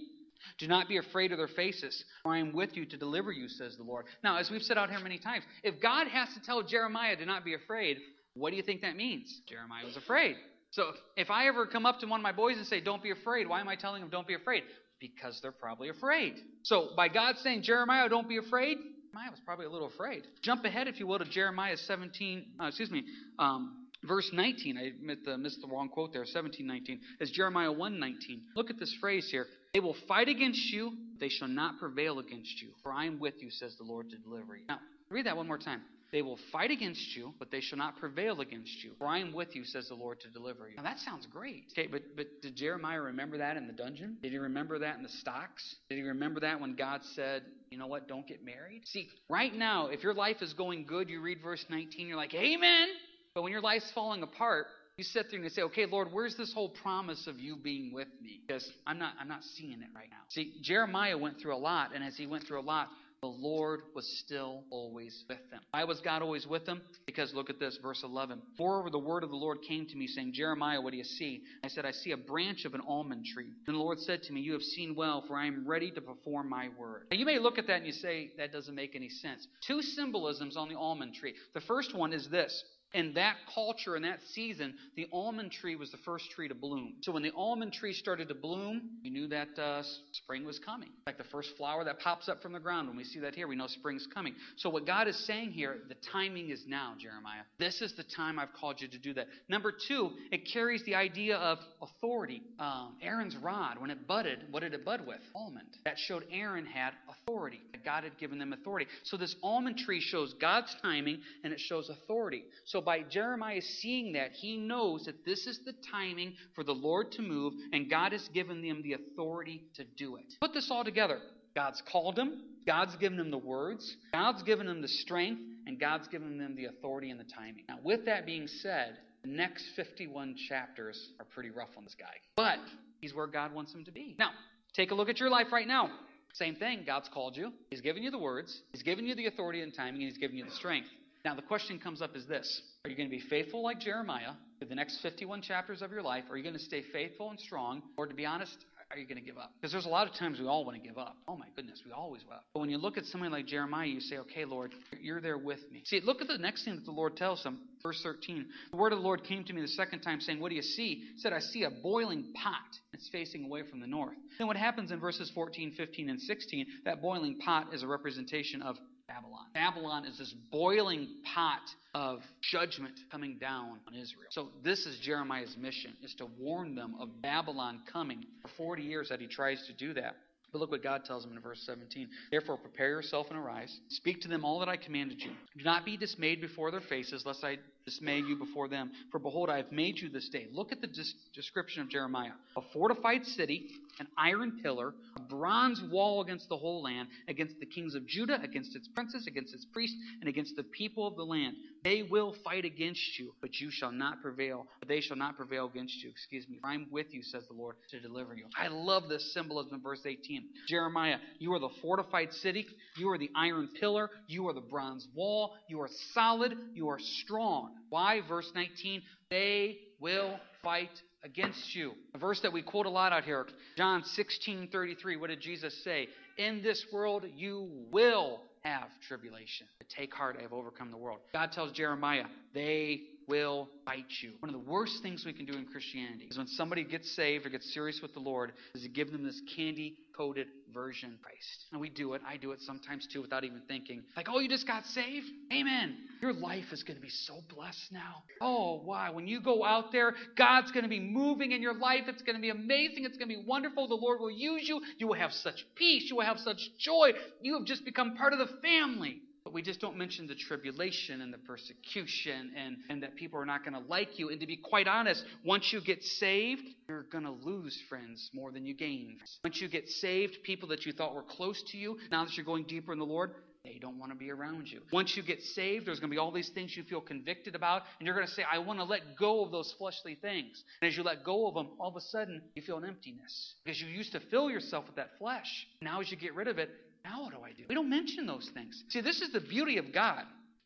Do 0.58 0.68
not 0.68 0.88
be 0.88 0.98
afraid 0.98 1.32
of 1.32 1.38
their 1.38 1.48
faces, 1.48 2.04
for 2.22 2.32
I 2.32 2.38
am 2.38 2.52
with 2.52 2.76
you 2.76 2.84
to 2.86 2.96
deliver 2.96 3.32
you, 3.32 3.48
says 3.48 3.76
the 3.76 3.82
Lord. 3.82 4.06
Now, 4.22 4.36
as 4.36 4.50
we've 4.50 4.62
said 4.62 4.78
out 4.78 4.90
here 4.90 5.00
many 5.00 5.18
times, 5.18 5.44
if 5.62 5.80
God 5.80 6.08
has 6.08 6.28
to 6.34 6.42
tell 6.42 6.62
Jeremiah 6.62 7.16
to 7.16 7.24
not 7.24 7.44
be 7.44 7.54
afraid, 7.54 7.98
what 8.34 8.50
do 8.50 8.56
you 8.56 8.62
think 8.62 8.82
that 8.82 8.96
means? 8.96 9.40
Jeremiah 9.48 9.84
was 9.84 9.96
afraid. 9.96 10.36
So 10.70 10.92
if 11.16 11.30
I 11.30 11.48
ever 11.48 11.66
come 11.66 11.86
up 11.86 12.00
to 12.00 12.06
one 12.06 12.20
of 12.20 12.22
my 12.22 12.32
boys 12.32 12.58
and 12.58 12.66
say, 12.66 12.80
Don't 12.80 13.02
be 13.02 13.10
afraid, 13.10 13.48
why 13.48 13.60
am 13.60 13.68
I 13.68 13.76
telling 13.76 14.02
them 14.02 14.10
don't 14.10 14.26
be 14.26 14.34
afraid? 14.34 14.62
Because 15.00 15.40
they're 15.40 15.52
probably 15.52 15.88
afraid. 15.88 16.34
So 16.62 16.90
by 16.96 17.08
God 17.08 17.36
saying, 17.42 17.62
Jeremiah, 17.62 18.08
don't 18.08 18.28
be 18.28 18.38
afraid, 18.38 18.78
Jeremiah 19.16 19.30
was 19.30 19.40
probably 19.46 19.64
a 19.64 19.70
little 19.70 19.88
afraid. 19.88 20.24
Jump 20.42 20.66
ahead, 20.66 20.88
if 20.88 21.00
you 21.00 21.06
will, 21.06 21.18
to 21.18 21.24
Jeremiah 21.24 21.78
17, 21.78 22.44
uh, 22.60 22.66
excuse 22.66 22.90
me, 22.90 23.02
um, 23.38 23.86
verse 24.04 24.28
19. 24.30 24.76
I 24.76 25.36
missed 25.38 25.58
the 25.62 25.68
wrong 25.68 25.88
quote 25.88 26.12
there, 26.12 26.20
1719. 26.20 27.00
It's 27.18 27.30
Jeremiah 27.30 27.72
119. 27.72 28.42
Look 28.54 28.68
at 28.68 28.78
this 28.78 28.94
phrase 29.00 29.26
here. 29.30 29.46
They 29.72 29.80
will 29.80 29.96
fight 30.06 30.28
against 30.28 30.70
you, 30.70 30.92
they 31.18 31.30
shall 31.30 31.48
not 31.48 31.78
prevail 31.78 32.18
against 32.18 32.60
you. 32.60 32.68
For 32.82 32.92
I 32.92 33.06
am 33.06 33.18
with 33.18 33.34
you, 33.40 33.50
says 33.50 33.74
the 33.78 33.84
Lord, 33.84 34.10
to 34.10 34.18
deliver 34.18 34.54
you. 34.54 34.64
Now, 34.68 34.80
read 35.08 35.24
that 35.24 35.36
one 35.36 35.46
more 35.46 35.58
time. 35.58 35.80
They 36.12 36.22
will 36.22 36.38
fight 36.52 36.70
against 36.70 37.16
you, 37.16 37.34
but 37.38 37.50
they 37.50 37.60
shall 37.60 37.78
not 37.78 37.98
prevail 37.98 38.40
against 38.40 38.82
you. 38.84 38.92
For 38.98 39.06
I 39.06 39.18
am 39.18 39.32
with 39.32 39.54
you, 39.56 39.64
says 39.64 39.88
the 39.88 39.94
Lord, 39.94 40.20
to 40.20 40.28
deliver 40.28 40.68
you. 40.68 40.76
Now 40.76 40.82
that 40.84 40.98
sounds 40.98 41.26
great. 41.26 41.64
Okay, 41.72 41.88
but, 41.88 42.02
but 42.16 42.42
did 42.42 42.56
Jeremiah 42.56 43.00
remember 43.00 43.38
that 43.38 43.56
in 43.56 43.66
the 43.66 43.72
dungeon? 43.72 44.16
Did 44.22 44.32
he 44.32 44.38
remember 44.38 44.78
that 44.78 44.96
in 44.96 45.02
the 45.02 45.08
stocks? 45.08 45.76
Did 45.88 45.96
he 45.96 46.02
remember 46.02 46.40
that 46.40 46.60
when 46.60 46.76
God 46.76 47.00
said, 47.14 47.42
you 47.70 47.78
know 47.78 47.86
what, 47.86 48.08
don't 48.08 48.26
get 48.26 48.44
married? 48.44 48.82
See, 48.86 49.08
right 49.28 49.54
now, 49.54 49.88
if 49.88 50.02
your 50.02 50.14
life 50.14 50.42
is 50.42 50.52
going 50.52 50.86
good, 50.86 51.08
you 51.08 51.20
read 51.20 51.38
verse 51.42 51.64
19, 51.68 52.06
you're 52.06 52.16
like, 52.16 52.34
Amen. 52.34 52.88
But 53.34 53.42
when 53.42 53.52
your 53.52 53.60
life's 53.60 53.90
falling 53.94 54.22
apart, 54.22 54.66
you 54.96 55.04
sit 55.04 55.26
there 55.28 55.36
and 55.36 55.44
you 55.44 55.50
say, 55.50 55.60
okay, 55.62 55.84
Lord, 55.84 56.08
where's 56.10 56.36
this 56.36 56.54
whole 56.54 56.70
promise 56.70 57.26
of 57.26 57.38
you 57.38 57.54
being 57.54 57.92
with 57.92 58.08
me? 58.22 58.40
Because 58.46 58.66
I'm 58.86 58.98
not, 58.98 59.12
I'm 59.20 59.28
not 59.28 59.44
seeing 59.44 59.82
it 59.82 59.88
right 59.94 60.08
now. 60.08 60.16
See, 60.30 60.54
Jeremiah 60.62 61.18
went 61.18 61.38
through 61.38 61.54
a 61.54 61.58
lot, 61.58 61.90
and 61.94 62.02
as 62.02 62.16
he 62.16 62.26
went 62.26 62.46
through 62.46 62.60
a 62.60 62.62
lot, 62.62 62.88
the 63.22 63.28
Lord 63.28 63.82
was 63.94 64.06
still 64.24 64.64
always 64.70 65.24
with 65.28 65.38
them. 65.50 65.60
Why 65.70 65.84
was 65.84 66.00
God 66.00 66.22
always 66.22 66.46
with 66.46 66.66
them? 66.66 66.82
Because 67.06 67.32
look 67.34 67.50
at 67.50 67.58
this, 67.58 67.78
verse 67.82 68.02
11. 68.04 68.42
For 68.56 68.88
the 68.90 68.98
word 68.98 69.24
of 69.24 69.30
the 69.30 69.36
Lord 69.36 69.62
came 69.62 69.86
to 69.86 69.96
me, 69.96 70.06
saying, 70.06 70.32
Jeremiah, 70.34 70.80
what 70.80 70.90
do 70.90 70.96
you 70.96 71.04
see? 71.04 71.42
I 71.64 71.68
said, 71.68 71.86
I 71.86 71.92
see 71.92 72.12
a 72.12 72.16
branch 72.16 72.64
of 72.64 72.74
an 72.74 72.82
almond 72.86 73.24
tree. 73.24 73.50
And 73.66 73.74
the 73.74 73.80
Lord 73.80 74.00
said 74.00 74.22
to 74.24 74.32
me, 74.32 74.40
You 74.40 74.52
have 74.52 74.62
seen 74.62 74.94
well, 74.94 75.24
for 75.26 75.36
I 75.36 75.46
am 75.46 75.66
ready 75.66 75.90
to 75.92 76.00
perform 76.00 76.48
my 76.48 76.68
word. 76.78 77.06
Now, 77.10 77.16
you 77.16 77.24
may 77.24 77.38
look 77.38 77.58
at 77.58 77.66
that 77.68 77.78
and 77.78 77.86
you 77.86 77.92
say, 77.92 78.32
That 78.36 78.52
doesn't 78.52 78.74
make 78.74 78.94
any 78.94 79.08
sense. 79.08 79.46
Two 79.66 79.82
symbolisms 79.82 80.56
on 80.56 80.68
the 80.68 80.76
almond 80.76 81.14
tree. 81.14 81.34
The 81.54 81.60
first 81.62 81.94
one 81.94 82.12
is 82.12 82.28
this 82.28 82.64
in 82.96 83.12
that 83.12 83.36
culture, 83.54 83.94
in 83.94 84.02
that 84.02 84.20
season, 84.32 84.74
the 84.96 85.06
almond 85.12 85.52
tree 85.52 85.76
was 85.76 85.90
the 85.90 85.98
first 85.98 86.30
tree 86.30 86.48
to 86.48 86.54
bloom. 86.54 86.94
So 87.02 87.12
when 87.12 87.22
the 87.22 87.30
almond 87.36 87.74
tree 87.74 87.92
started 87.92 88.28
to 88.28 88.34
bloom, 88.34 88.88
you 89.02 89.10
knew 89.10 89.28
that 89.28 89.58
uh, 89.58 89.82
spring 90.12 90.46
was 90.46 90.58
coming. 90.58 90.88
Like 91.06 91.18
the 91.18 91.24
first 91.24 91.50
flower 91.58 91.84
that 91.84 92.00
pops 92.00 92.26
up 92.26 92.40
from 92.40 92.54
the 92.54 92.58
ground. 92.58 92.88
When 92.88 92.96
we 92.96 93.04
see 93.04 93.20
that 93.20 93.34
here, 93.34 93.48
we 93.48 93.54
know 93.54 93.66
spring's 93.66 94.08
coming. 94.12 94.34
So 94.56 94.70
what 94.70 94.86
God 94.86 95.08
is 95.08 95.26
saying 95.26 95.50
here, 95.50 95.76
the 95.90 95.96
timing 96.10 96.48
is 96.48 96.64
now, 96.66 96.94
Jeremiah. 96.98 97.42
This 97.58 97.82
is 97.82 97.92
the 97.96 98.04
time 98.16 98.38
I've 98.38 98.54
called 98.58 98.80
you 98.80 98.88
to 98.88 98.98
do 98.98 99.12
that. 99.12 99.26
Number 99.50 99.74
two, 99.86 100.12
it 100.32 100.48
carries 100.50 100.82
the 100.84 100.94
idea 100.94 101.36
of 101.36 101.58
authority. 101.82 102.42
Um, 102.58 102.94
Aaron's 103.02 103.36
rod, 103.36 103.78
when 103.78 103.90
it 103.90 104.08
budded, 104.08 104.38
what 104.50 104.60
did 104.60 104.72
it 104.72 104.86
bud 104.86 105.06
with? 105.06 105.20
Almond. 105.34 105.68
That 105.84 105.98
showed 105.98 106.24
Aaron 106.32 106.64
had 106.64 106.94
authority. 107.10 107.60
God 107.86 108.02
had 108.02 108.18
given 108.18 108.38
them 108.38 108.52
authority. 108.52 108.86
So 109.04 109.16
this 109.16 109.36
almond 109.42 109.78
tree 109.78 110.00
shows 110.00 110.34
God's 110.34 110.74
timing 110.82 111.20
and 111.44 111.52
it 111.52 111.60
shows 111.60 111.88
authority. 111.88 112.42
So 112.66 112.80
by 112.86 113.02
Jeremiah 113.02 113.60
seeing 113.60 114.12
that, 114.12 114.30
he 114.32 114.56
knows 114.56 115.04
that 115.04 115.26
this 115.26 115.46
is 115.46 115.60
the 115.66 115.74
timing 115.90 116.34
for 116.54 116.64
the 116.64 116.72
Lord 116.72 117.12
to 117.12 117.22
move, 117.22 117.52
and 117.72 117.90
God 117.90 118.12
has 118.12 118.26
given 118.28 118.62
them 118.62 118.80
the 118.82 118.94
authority 118.94 119.64
to 119.74 119.84
do 119.84 120.16
it. 120.16 120.32
Put 120.40 120.54
this 120.54 120.70
all 120.70 120.84
together. 120.84 121.18
God's 121.54 121.82
called 121.90 122.16
them, 122.16 122.42
God's 122.66 122.96
given 122.96 123.18
them 123.18 123.30
the 123.30 123.38
words, 123.38 123.96
God's 124.12 124.42
given 124.42 124.66
them 124.66 124.82
the 124.82 124.88
strength, 124.88 125.40
and 125.66 125.80
God's 125.80 126.06
given 126.06 126.38
them 126.38 126.54
the 126.54 126.66
authority 126.66 127.10
and 127.10 127.18
the 127.18 127.24
timing. 127.24 127.64
Now, 127.68 127.78
with 127.82 128.04
that 128.06 128.24
being 128.24 128.46
said, 128.46 128.98
the 129.22 129.30
next 129.30 129.64
51 129.74 130.36
chapters 130.48 131.10
are 131.18 131.24
pretty 131.24 131.50
rough 131.50 131.70
on 131.76 131.84
this 131.84 131.96
guy. 131.98 132.14
But 132.36 132.58
he's 133.00 133.14
where 133.14 133.26
God 133.26 133.52
wants 133.52 133.74
him 133.74 133.84
to 133.86 133.90
be. 133.90 134.14
Now, 134.18 134.30
take 134.74 134.92
a 134.92 134.94
look 134.94 135.08
at 135.08 135.18
your 135.18 135.30
life 135.30 135.48
right 135.50 135.66
now. 135.66 135.90
Same 136.34 136.54
thing. 136.54 136.84
God's 136.86 137.08
called 137.08 137.36
you. 137.36 137.52
He's 137.70 137.80
given 137.80 138.02
you 138.02 138.10
the 138.10 138.18
words. 138.18 138.60
He's 138.72 138.82
given 138.82 139.06
you 139.06 139.14
the 139.14 139.26
authority 139.26 139.62
and 139.62 139.74
timing, 139.74 140.02
and 140.02 140.10
He's 140.10 140.18
given 140.18 140.36
you 140.36 140.44
the 140.44 140.50
strength. 140.50 140.88
Now, 141.26 141.34
the 141.34 141.42
question 141.42 141.80
comes 141.80 142.02
up 142.02 142.14
is 142.14 142.24
this 142.26 142.62
Are 142.84 142.88
you 142.88 142.96
going 142.96 143.10
to 143.10 143.16
be 143.16 143.20
faithful 143.28 143.60
like 143.60 143.80
Jeremiah 143.80 144.34
through 144.60 144.68
the 144.68 144.76
next 144.76 145.00
51 145.02 145.42
chapters 145.42 145.82
of 145.82 145.90
your 145.90 146.00
life? 146.00 146.22
Are 146.30 146.36
you 146.36 146.44
going 146.44 146.54
to 146.54 146.62
stay 146.62 146.84
faithful 146.92 147.30
and 147.30 147.40
strong? 147.40 147.82
Or 147.96 148.06
to 148.06 148.14
be 148.14 148.24
honest, 148.24 148.56
are 148.92 148.96
you 148.96 149.08
going 149.08 149.18
to 149.18 149.24
give 149.24 149.36
up? 149.36 149.50
Because 149.60 149.72
there's 149.72 149.86
a 149.86 149.88
lot 149.88 150.06
of 150.06 150.14
times 150.14 150.38
we 150.38 150.46
all 150.46 150.64
want 150.64 150.80
to 150.80 150.88
give 150.88 150.98
up. 150.98 151.16
Oh 151.26 151.36
my 151.36 151.48
goodness, 151.56 151.82
we 151.84 151.90
always 151.90 152.22
will. 152.28 152.38
But 152.54 152.60
when 152.60 152.70
you 152.70 152.78
look 152.78 152.96
at 152.96 153.06
somebody 153.06 153.32
like 153.32 153.46
Jeremiah, 153.46 153.88
you 153.88 153.98
say, 153.98 154.18
okay, 154.18 154.44
Lord, 154.44 154.72
you're 155.02 155.20
there 155.20 155.36
with 155.36 155.58
me. 155.72 155.82
See, 155.86 156.00
look 156.00 156.20
at 156.20 156.28
the 156.28 156.38
next 156.38 156.64
thing 156.64 156.76
that 156.76 156.84
the 156.84 156.92
Lord 156.92 157.16
tells 157.16 157.42
him. 157.42 157.58
Verse 157.82 158.00
13. 158.04 158.46
The 158.70 158.76
word 158.76 158.92
of 158.92 159.00
the 159.00 159.04
Lord 159.04 159.24
came 159.24 159.42
to 159.46 159.52
me 159.52 159.62
the 159.62 159.66
second 159.66 160.02
time, 160.02 160.20
saying, 160.20 160.38
What 160.38 160.50
do 160.50 160.54
you 160.54 160.62
see? 160.62 161.06
He 161.12 161.18
said, 161.18 161.32
I 161.32 161.40
see 161.40 161.64
a 161.64 161.70
boiling 161.70 162.32
pot. 162.40 162.78
It's 162.92 163.08
facing 163.08 163.46
away 163.46 163.64
from 163.68 163.80
the 163.80 163.88
north. 163.88 164.14
Then 164.38 164.46
what 164.46 164.56
happens 164.56 164.92
in 164.92 165.00
verses 165.00 165.28
14, 165.34 165.74
15, 165.76 166.08
and 166.08 166.20
16, 166.20 166.66
that 166.84 167.02
boiling 167.02 167.36
pot 167.38 167.74
is 167.74 167.82
a 167.82 167.88
representation 167.88 168.62
of 168.62 168.76
Babylon. 169.16 169.46
Babylon 169.54 170.04
is 170.04 170.18
this 170.18 170.34
boiling 170.52 171.08
pot 171.34 171.62
of 171.94 172.20
judgment 172.42 172.94
coming 173.10 173.38
down 173.38 173.78
on 173.88 173.94
Israel. 173.94 174.26
So 174.30 174.48
this 174.62 174.84
is 174.84 174.98
Jeremiah's 175.00 175.56
mission, 175.58 175.94
is 176.02 176.14
to 176.16 176.26
warn 176.38 176.74
them 176.74 176.96
of 177.00 177.22
Babylon 177.22 177.80
coming. 177.90 178.24
For 178.42 178.48
40 178.56 178.82
years 178.82 179.08
that 179.08 179.20
he 179.20 179.26
tries 179.26 179.66
to 179.68 179.72
do 179.72 179.94
that. 179.94 180.16
But 180.52 180.58
look 180.58 180.70
what 180.70 180.82
God 180.82 181.04
tells 181.04 181.24
him 181.24 181.32
in 181.32 181.40
verse 181.40 181.62
17. 181.64 182.08
Therefore, 182.30 182.58
prepare 182.58 182.90
yourself 182.90 183.28
and 183.30 183.38
arise. 183.38 183.74
Speak 183.88 184.20
to 184.22 184.28
them 184.28 184.44
all 184.44 184.58
that 184.60 184.68
I 184.68 184.76
commanded 184.76 185.22
you. 185.22 185.30
Do 185.56 185.64
not 185.64 185.84
be 185.84 185.96
dismayed 185.96 186.40
before 186.40 186.70
their 186.70 186.82
faces, 186.82 187.24
lest 187.24 187.42
I 187.42 187.58
dismay 187.86 188.18
you 188.18 188.36
before 188.36 188.68
them. 188.68 188.90
For 189.10 189.18
behold, 189.18 189.48
I 189.48 189.56
have 189.58 189.70
made 189.70 189.96
you 189.98 190.10
this 190.10 190.28
day. 190.28 190.48
Look 190.52 190.72
at 190.72 190.80
the 190.80 190.90
description 191.34 191.82
of 191.82 191.88
Jeremiah 191.88 192.32
a 192.56 192.60
fortified 192.72 193.24
city, 193.24 193.68
an 194.00 194.08
iron 194.18 194.60
pillar, 194.62 194.92
a 195.16 195.20
bronze 195.20 195.80
wall 195.90 196.20
against 196.20 196.48
the 196.48 196.56
whole 196.56 196.82
land, 196.82 197.08
against 197.28 197.58
the 197.60 197.66
kings 197.66 197.94
of 197.94 198.06
Judah, 198.06 198.40
against 198.42 198.74
its 198.74 198.88
princes, 198.88 199.26
against 199.26 199.54
its 199.54 199.64
priests, 199.72 199.96
and 200.20 200.28
against 200.28 200.56
the 200.56 200.64
people 200.64 201.06
of 201.06 201.16
the 201.16 201.22
land. 201.22 201.54
They 201.84 202.02
will 202.02 202.34
fight 202.42 202.64
against 202.64 203.18
you, 203.18 203.32
but 203.40 203.60
you 203.60 203.70
shall 203.70 203.92
not 203.92 204.20
prevail. 204.20 204.66
But 204.80 204.88
they 204.88 205.00
shall 205.00 205.16
not 205.16 205.36
prevail 205.36 205.66
against 205.66 206.02
you. 206.02 206.10
Excuse 206.10 206.48
me. 206.48 206.58
For 206.60 206.68
I'm 206.68 206.88
with 206.90 207.06
you, 207.14 207.22
says 207.22 207.44
the 207.46 207.54
Lord, 207.54 207.76
to 207.90 208.00
deliver 208.00 208.34
you. 208.34 208.46
I 208.58 208.66
love 208.66 209.08
this 209.08 209.32
symbolism 209.32 209.76
in 209.76 209.82
verse 209.82 210.00
18. 210.04 210.42
Jeremiah, 210.66 211.18
you 211.38 211.52
are 211.52 211.60
the 211.60 211.70
fortified 211.80 212.32
city. 212.32 212.66
You 212.96 213.10
are 213.10 213.18
the 213.18 213.30
iron 213.36 213.68
pillar. 213.78 214.10
You 214.26 214.48
are 214.48 214.52
the 214.52 214.60
bronze 214.60 215.06
wall. 215.14 215.54
You 215.68 215.80
are 215.80 215.90
solid. 216.12 216.56
You 216.74 216.88
are 216.88 216.98
strong. 216.98 217.75
Why? 217.88 218.20
Verse 218.28 218.50
19. 218.54 219.02
They 219.30 219.78
will 220.00 220.38
fight 220.62 220.90
against 221.24 221.74
you. 221.74 221.92
A 222.14 222.18
verse 222.18 222.40
that 222.40 222.52
we 222.52 222.62
quote 222.62 222.86
a 222.86 222.90
lot 222.90 223.12
out 223.12 223.24
here, 223.24 223.46
John 223.76 224.04
16 224.04 224.68
33. 224.68 225.16
What 225.16 225.30
did 225.30 225.40
Jesus 225.40 225.74
say? 225.82 226.08
In 226.38 226.62
this 226.62 226.84
world 226.92 227.24
you 227.34 227.68
will 227.90 228.40
have 228.62 228.88
tribulation. 229.06 229.66
Take 229.88 230.12
heart, 230.12 230.36
I 230.38 230.42
have 230.42 230.52
overcome 230.52 230.90
the 230.90 230.96
world. 230.96 231.20
God 231.32 231.52
tells 231.52 231.72
Jeremiah, 231.72 232.24
they 232.52 233.02
will 233.28 233.68
bite 233.84 234.04
you. 234.22 234.32
One 234.40 234.54
of 234.54 234.64
the 234.64 234.70
worst 234.70 235.02
things 235.02 235.24
we 235.24 235.32
can 235.32 235.46
do 235.46 235.54
in 235.54 235.66
Christianity 235.66 236.28
is 236.30 236.38
when 236.38 236.46
somebody 236.46 236.84
gets 236.84 237.14
saved 237.14 237.46
or 237.46 237.50
gets 237.50 237.72
serious 237.72 238.00
with 238.00 238.14
the 238.14 238.20
Lord, 238.20 238.52
is 238.74 238.82
to 238.82 238.88
give 238.88 239.12
them 239.12 239.24
this 239.24 239.40
candy 239.56 239.96
coated 240.16 240.46
version 240.72 241.12
of 241.12 241.22
Christ. 241.22 241.66
And 241.72 241.80
we 241.80 241.88
do 241.88 242.14
it. 242.14 242.22
I 242.26 242.36
do 242.36 242.52
it 242.52 242.60
sometimes 242.62 243.06
too 243.12 243.20
without 243.20 243.44
even 243.44 243.60
thinking. 243.68 244.02
Like, 244.16 244.28
oh, 244.30 244.38
you 244.38 244.48
just 244.48 244.66
got 244.66 244.84
saved? 244.86 245.26
Amen. 245.52 245.96
Your 246.22 246.32
life 246.32 246.66
is 246.72 246.82
going 246.82 246.96
to 246.96 247.02
be 247.02 247.10
so 247.10 247.40
blessed 247.54 247.92
now. 247.92 248.22
Oh, 248.40 248.80
why? 248.84 249.10
When 249.10 249.26
you 249.26 249.40
go 249.40 249.64
out 249.64 249.92
there, 249.92 250.14
God's 250.36 250.72
going 250.72 250.84
to 250.84 250.88
be 250.88 251.00
moving 251.00 251.52
in 251.52 251.62
your 251.62 251.74
life. 251.74 252.02
It's 252.08 252.22
going 252.22 252.36
to 252.36 252.42
be 252.42 252.50
amazing. 252.50 253.04
It's 253.04 253.18
going 253.18 253.28
to 253.28 253.36
be 253.36 253.44
wonderful. 253.46 253.88
The 253.88 253.94
Lord 253.94 254.20
will 254.20 254.30
use 254.30 254.68
you. 254.68 254.80
You 254.98 255.08
will 255.08 255.14
have 255.14 255.32
such 255.32 255.66
peace. 255.74 256.06
You 256.08 256.16
will 256.16 256.24
have 256.24 256.38
such 256.38 256.60
joy. 256.78 257.10
You 257.42 257.58
have 257.58 257.66
just 257.66 257.84
become 257.84 258.16
part 258.16 258.32
of 258.32 258.38
the 258.38 258.48
family. 258.62 259.20
We 259.56 259.62
just 259.62 259.80
don't 259.80 259.96
mention 259.96 260.26
the 260.26 260.34
tribulation 260.34 261.22
and 261.22 261.32
the 261.32 261.38
persecution 261.38 262.52
and, 262.58 262.76
and 262.90 263.02
that 263.02 263.16
people 263.16 263.40
are 263.40 263.46
not 263.46 263.64
going 263.64 263.72
to 263.72 263.88
like 263.88 264.18
you. 264.18 264.28
And 264.28 264.38
to 264.40 264.46
be 264.46 264.58
quite 264.58 264.86
honest, 264.86 265.24
once 265.46 265.72
you 265.72 265.80
get 265.80 266.04
saved, 266.04 266.60
you're 266.90 267.04
going 267.04 267.24
to 267.24 267.30
lose 267.30 267.74
friends 267.88 268.28
more 268.34 268.52
than 268.52 268.66
you 268.66 268.74
gain. 268.74 269.16
Once 269.42 269.58
you 269.58 269.68
get 269.68 269.88
saved, 269.88 270.42
people 270.42 270.68
that 270.68 270.84
you 270.84 270.92
thought 270.92 271.14
were 271.14 271.22
close 271.22 271.62
to 271.68 271.78
you, 271.78 271.96
now 272.12 272.26
that 272.26 272.36
you're 272.36 272.44
going 272.44 272.64
deeper 272.64 272.92
in 272.92 272.98
the 272.98 273.06
Lord, 273.06 273.30
they 273.64 273.78
don't 273.80 273.98
want 273.98 274.12
to 274.12 274.18
be 274.18 274.30
around 274.30 274.68
you. 274.68 274.82
Once 274.92 275.16
you 275.16 275.22
get 275.22 275.40
saved, 275.40 275.86
there's 275.86 276.00
going 276.00 276.10
to 276.10 276.14
be 276.14 276.18
all 276.18 276.32
these 276.32 276.50
things 276.50 276.76
you 276.76 276.82
feel 276.82 277.00
convicted 277.00 277.54
about, 277.54 277.80
and 277.98 278.06
you're 278.06 278.14
going 278.14 278.26
to 278.26 278.32
say, 278.34 278.44
I 278.52 278.58
want 278.58 278.78
to 278.80 278.84
let 278.84 279.16
go 279.18 279.42
of 279.42 279.52
those 279.52 279.74
fleshly 279.78 280.16
things. 280.16 280.62
And 280.82 280.88
as 280.90 280.98
you 280.98 281.02
let 281.02 281.24
go 281.24 281.48
of 281.48 281.54
them, 281.54 281.70
all 281.80 281.88
of 281.88 281.96
a 281.96 282.02
sudden, 282.02 282.42
you 282.54 282.60
feel 282.60 282.76
an 282.76 282.84
emptiness. 282.84 283.54
Because 283.64 283.80
you 283.80 283.88
used 283.88 284.12
to 284.12 284.20
fill 284.20 284.50
yourself 284.50 284.86
with 284.86 284.96
that 284.96 285.12
flesh. 285.18 285.66
Now, 285.80 286.02
as 286.02 286.10
you 286.10 286.18
get 286.18 286.34
rid 286.34 286.46
of 286.46 286.58
it, 286.58 286.68
now 287.08 287.22
what 287.22 287.32
do 287.32 287.38
I 287.44 287.52
do? 287.52 287.64
We 287.68 287.74
don't 287.74 287.90
mention 287.90 288.26
those 288.26 288.50
things. 288.52 288.82
See, 288.88 289.00
this 289.00 289.20
is 289.20 289.32
the 289.32 289.40
beauty 289.40 289.78
of 289.78 289.92
God. 289.92 290.22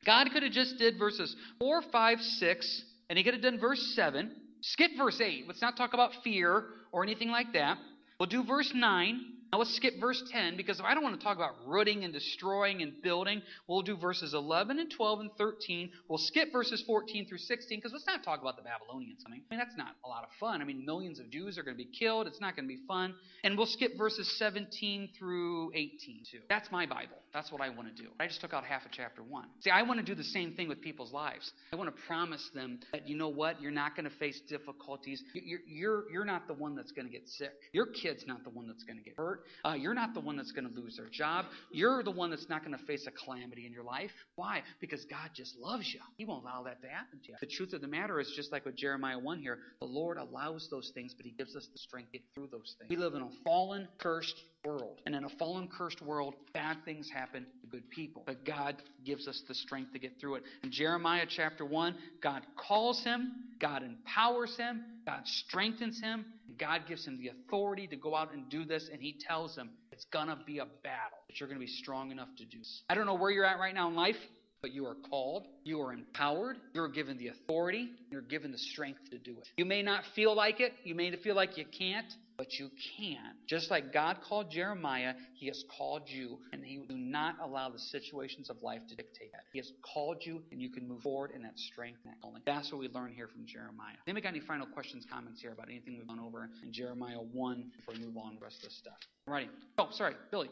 God 0.07 0.29
could 0.33 0.43
have 0.43 0.53
just 0.53 0.79
did 0.79 0.99
verses 0.99 1.37
4, 1.59 1.83
5, 1.93 2.21
6, 2.21 2.85
and 3.09 3.19
he 3.19 3.25
could 3.25 3.35
have 3.35 3.43
done 3.43 3.59
verse 3.59 3.93
7. 3.95 4.31
Skip 4.63 4.93
verse 4.97 5.21
8. 5.21 5.45
Let's 5.47 5.61
not 5.61 5.77
talk 5.77 5.93
about 5.93 6.13
fear 6.25 6.65
or 6.93 7.03
anything 7.03 7.31
like 7.31 7.53
that. 7.53 7.77
We'll 8.19 8.29
do 8.29 8.45
verse 8.45 8.73
9, 8.75 9.21
Now 9.53 9.59
let's 9.59 9.75
skip 9.75 9.99
verse 9.99 10.23
10 10.31 10.57
because 10.57 10.81
I 10.85 10.95
don't 10.95 11.03
want 11.03 11.19
to 11.19 11.25
talk 11.25 11.37
about 11.37 11.55
rooting 11.67 12.05
and 12.05 12.13
destroying 12.13 12.83
and 12.83 13.03
building. 13.03 13.43
We'll 13.67 13.83
do 13.83 13.97
verses 13.97 14.33
11 14.33 14.79
and 14.79 14.91
12 14.91 15.21
and 15.21 15.31
13. 15.37 15.91
We'll 16.09 16.19
skip 16.19 16.53
verses 16.53 16.83
14 16.87 17.27
through 17.27 17.39
16 17.39 17.79
because 17.79 17.93
let's 17.93 18.07
not 18.07 18.23
talk 18.23 18.41
about 18.41 18.57
the 18.57 18.63
Babylonians. 18.63 19.25
Mean, 19.29 19.43
I 19.51 19.55
mean, 19.55 19.59
that's 19.59 19.77
not 19.77 19.97
a 20.05 20.09
lot 20.09 20.23
of 20.23 20.31
fun. 20.39 20.63
I 20.63 20.65
mean, 20.65 20.85
millions 20.85 21.19
of 21.19 21.31
Jews 21.31 21.59
are 21.59 21.63
going 21.63 21.77
to 21.77 21.83
be 21.83 21.91
killed. 21.91 22.27
It's 22.27 22.41
not 22.41 22.55
going 22.55 22.69
to 22.69 22.75
be 22.75 22.81
fun. 22.87 23.15
And 23.43 23.57
we'll 23.57 23.67
skip 23.67 23.99
verses 23.99 24.31
17 24.39 25.11
through 25.19 25.73
18 25.75 26.25
too. 26.31 26.39
That's 26.49 26.71
my 26.71 26.87
Bible. 26.87 27.17
That's 27.33 27.53
what 27.53 27.61
I 27.61 27.69
want 27.71 27.95
to 27.95 28.03
do. 28.03 28.09
I 28.19 28.27
just 28.27 28.41
took 28.41 28.53
out 28.53 28.65
half 28.65 28.85
of 28.85 28.91
chapter 28.91 29.23
1. 29.23 29.45
See, 29.61 29.71
I 29.71 29.83
want 29.83 30.01
to 30.01 30.07
do 30.07 30.15
the 30.15 30.25
same 30.25 30.55
thing 30.55 30.69
with 30.69 30.81
people's 30.81 31.13
lives. 31.13 31.53
I 31.73 31.77
want 31.77 31.95
to 31.95 32.03
promise 32.07 32.51
them 32.55 32.81
that, 32.93 33.09
you 33.09 33.17
know 33.17 33.29
what, 33.29 33.61
you're 33.61 33.71
not 33.71 33.95
going 33.97 34.09
to 34.09 34.17
face 34.17 34.41
difficulties. 34.49 35.23
You're, 35.35 35.61
you're, 35.67 36.05
you're 36.13 36.25
not 36.25 36.49
the 36.49 36.55
one 36.55 36.75
that's 36.75 36.93
going 36.93 37.07
to 37.07 37.13
get 37.13 37.29
sick. 37.29 37.53
Your 37.73 37.87
kid's 37.87 38.27
not 38.27 38.43
the 38.45 38.51
one 38.51 38.67
that's 38.67 38.83
going 38.83 38.99
to 38.99 39.05
get 39.05 39.15
hurt. 39.17 39.40
Uh, 39.65 39.75
you're 39.75 39.95
not 39.95 40.15
the 40.15 40.21
one 40.21 40.37
that's 40.37 40.53
going 40.53 40.69
to 40.69 40.75
lose 40.81 40.97
their 40.97 41.09
job. 41.09 41.47
You're 41.71 42.03
the 42.03 42.11
one 42.11 42.31
that's 42.31 42.49
not 42.49 42.65
going 42.65 42.77
to 42.77 42.85
face 42.85 43.07
a 43.07 43.25
calamity 43.25 43.67
in 43.67 43.73
your 43.73 43.85
life. 43.85 44.11
Why? 44.37 44.63
Because 44.81 45.05
God 45.05 45.31
just 45.35 45.57
loves 45.59 45.93
you. 45.93 46.01
He 46.17 46.25
won't 46.25 46.43
allow 46.45 46.63
that 46.65 46.83
to 46.83 46.89
happen 46.89 47.21
to 47.25 47.29
you. 47.33 47.37
The 47.41 47.47
truth 47.47 47.73
of 47.73 47.81
the 47.81 47.89
matter 47.89 48.21
is, 48.21 48.33
just 48.37 48.53
like 48.53 48.65
with 48.65 48.77
Jeremiah 48.77 49.19
1 49.19 49.39
here, 49.39 49.59
the 49.81 49.87
Lord 49.87 50.19
allows 50.19 50.69
those 50.71 50.91
things, 50.95 51.15
but 51.15 51.27
He 51.27 51.33
gives 51.33 51.57
us 51.57 51.69
the 51.73 51.79
strength 51.79 52.13
to 52.13 52.19
get 52.19 52.27
through 52.35 52.49
those 52.51 52.75
things. 52.79 52.89
We 52.89 52.97
live 52.97 53.15
in 53.15 53.23
a 53.23 53.31
fallen, 53.45 53.89
cursed 53.99 54.41
world. 54.65 55.01
And 55.07 55.15
in 55.15 55.25
a 55.25 55.29
fallen, 55.29 55.69
cursed 55.69 56.03
world, 56.03 56.35
bad 56.53 56.79
things 56.85 57.09
happen 57.11 57.47
to 57.61 57.67
good 57.67 57.89
people. 57.91 58.23
But 58.27 58.45
God 58.45 58.77
gives 59.05 59.27
us 59.27 59.43
the 59.49 59.55
strength 59.55 59.93
to 59.93 59.99
get 59.99 60.21
through 60.21 60.37
it. 60.37 60.43
In 60.63 60.71
Jeremiah 60.71 61.27
chapter 61.29 61.65
1, 61.65 61.95
God 62.23 62.43
calls 62.57 63.03
him, 63.03 63.33
God 63.61 63.83
empowers 63.83 64.57
him, 64.57 64.85
God 65.07 65.23
strengthens 65.25 66.01
him, 66.01 66.25
God 66.61 66.83
gives 66.87 67.07
him 67.07 67.19
the 67.19 67.29
authority 67.29 67.87
to 67.87 67.97
go 67.97 68.15
out 68.15 68.33
and 68.33 68.49
do 68.51 68.65
this, 68.65 68.91
and 68.93 69.01
he 69.01 69.17
tells 69.27 69.57
him 69.57 69.71
it's 69.91 70.05
going 70.13 70.29
to 70.29 70.37
be 70.47 70.59
a 70.59 70.67
battle, 70.85 71.19
but 71.27 71.41
you're 71.41 71.49
going 71.49 71.59
to 71.59 71.65
be 71.65 71.73
strong 71.73 72.11
enough 72.11 72.29
to 72.37 72.45
do 72.45 72.59
this. 72.59 72.83
I 72.91 72.95
don't 72.95 73.07
know 73.07 73.15
where 73.15 73.31
you're 73.31 73.47
at 73.47 73.59
right 73.59 73.75
now 73.75 73.89
in 73.89 73.95
life. 73.95 74.17
But 74.63 74.75
you 74.75 74.85
are 74.85 74.97
called, 75.09 75.47
you 75.65 75.81
are 75.81 75.91
empowered, 75.91 76.59
you're 76.75 76.91
given 76.91 77.17
the 77.17 77.29
authority, 77.29 77.93
you're 78.11 78.21
given 78.21 78.53
the 78.53 78.59
strength 78.59 79.01
to 79.11 79.17
do 79.17 79.31
it. 79.39 79.49
You 79.57 79.65
may 79.65 79.81
not 79.81 80.05
feel 80.15 80.37
like 80.37 80.61
it, 80.61 80.75
you 80.85 80.95
may 80.95 81.17
feel 81.17 81.35
like 81.35 81.57
you 81.57 81.65
can't, 81.65 82.13
but 82.41 82.55
you 82.55 82.71
can't. 82.97 83.37
Just 83.47 83.71
like 83.71 83.93
God 83.93 84.17
called 84.27 84.51
Jeremiah, 84.51 85.13
He 85.35 85.49
has 85.49 85.63
called 85.77 86.05
you, 86.07 86.39
and 86.55 86.65
He 86.65 86.79
do 86.89 86.97
not 86.97 87.35
allow 87.43 87.69
the 87.69 87.79
situations 87.79 88.49
of 88.49 88.57
life 88.63 88.81
to 88.89 88.97
dictate 88.97 89.31
that. 89.33 89.43
He 89.53 89.59
has 89.59 89.71
called 89.83 90.23
you, 90.23 90.41
and 90.51 90.59
you 90.59 90.71
can 90.71 90.89
move 90.89 91.03
forward 91.03 91.33
in 91.35 91.43
that 91.43 91.59
strength 91.59 91.99
and 92.03 92.15
that 92.15 92.23
calling. 92.23 92.41
That's 92.47 92.73
what 92.73 92.81
we 92.81 92.89
learn 92.89 93.13
here 93.13 93.29
from 93.29 93.45
Jeremiah. 93.45 93.93
Anybody 94.07 94.23
got 94.23 94.29
any 94.31 94.41
final 94.41 94.67
questions, 94.67 95.05
comments 95.13 95.43
here 95.43 95.53
about 95.53 95.69
anything 95.69 95.99
we've 95.99 96.09
gone 96.09 96.19
over 96.19 96.49
in 96.63 96.73
Jeremiah 96.73 97.19
1 97.21 97.73
before 97.77 97.93
we 97.93 98.07
move 98.07 98.17
on 98.17 98.37
the 98.37 98.41
rest 98.41 98.57
of 98.57 98.71
this 98.71 98.79
stuff? 98.79 98.97
Alrighty. 99.29 99.49
Oh, 99.77 99.89
sorry, 99.91 100.15
Billy. 100.31 100.49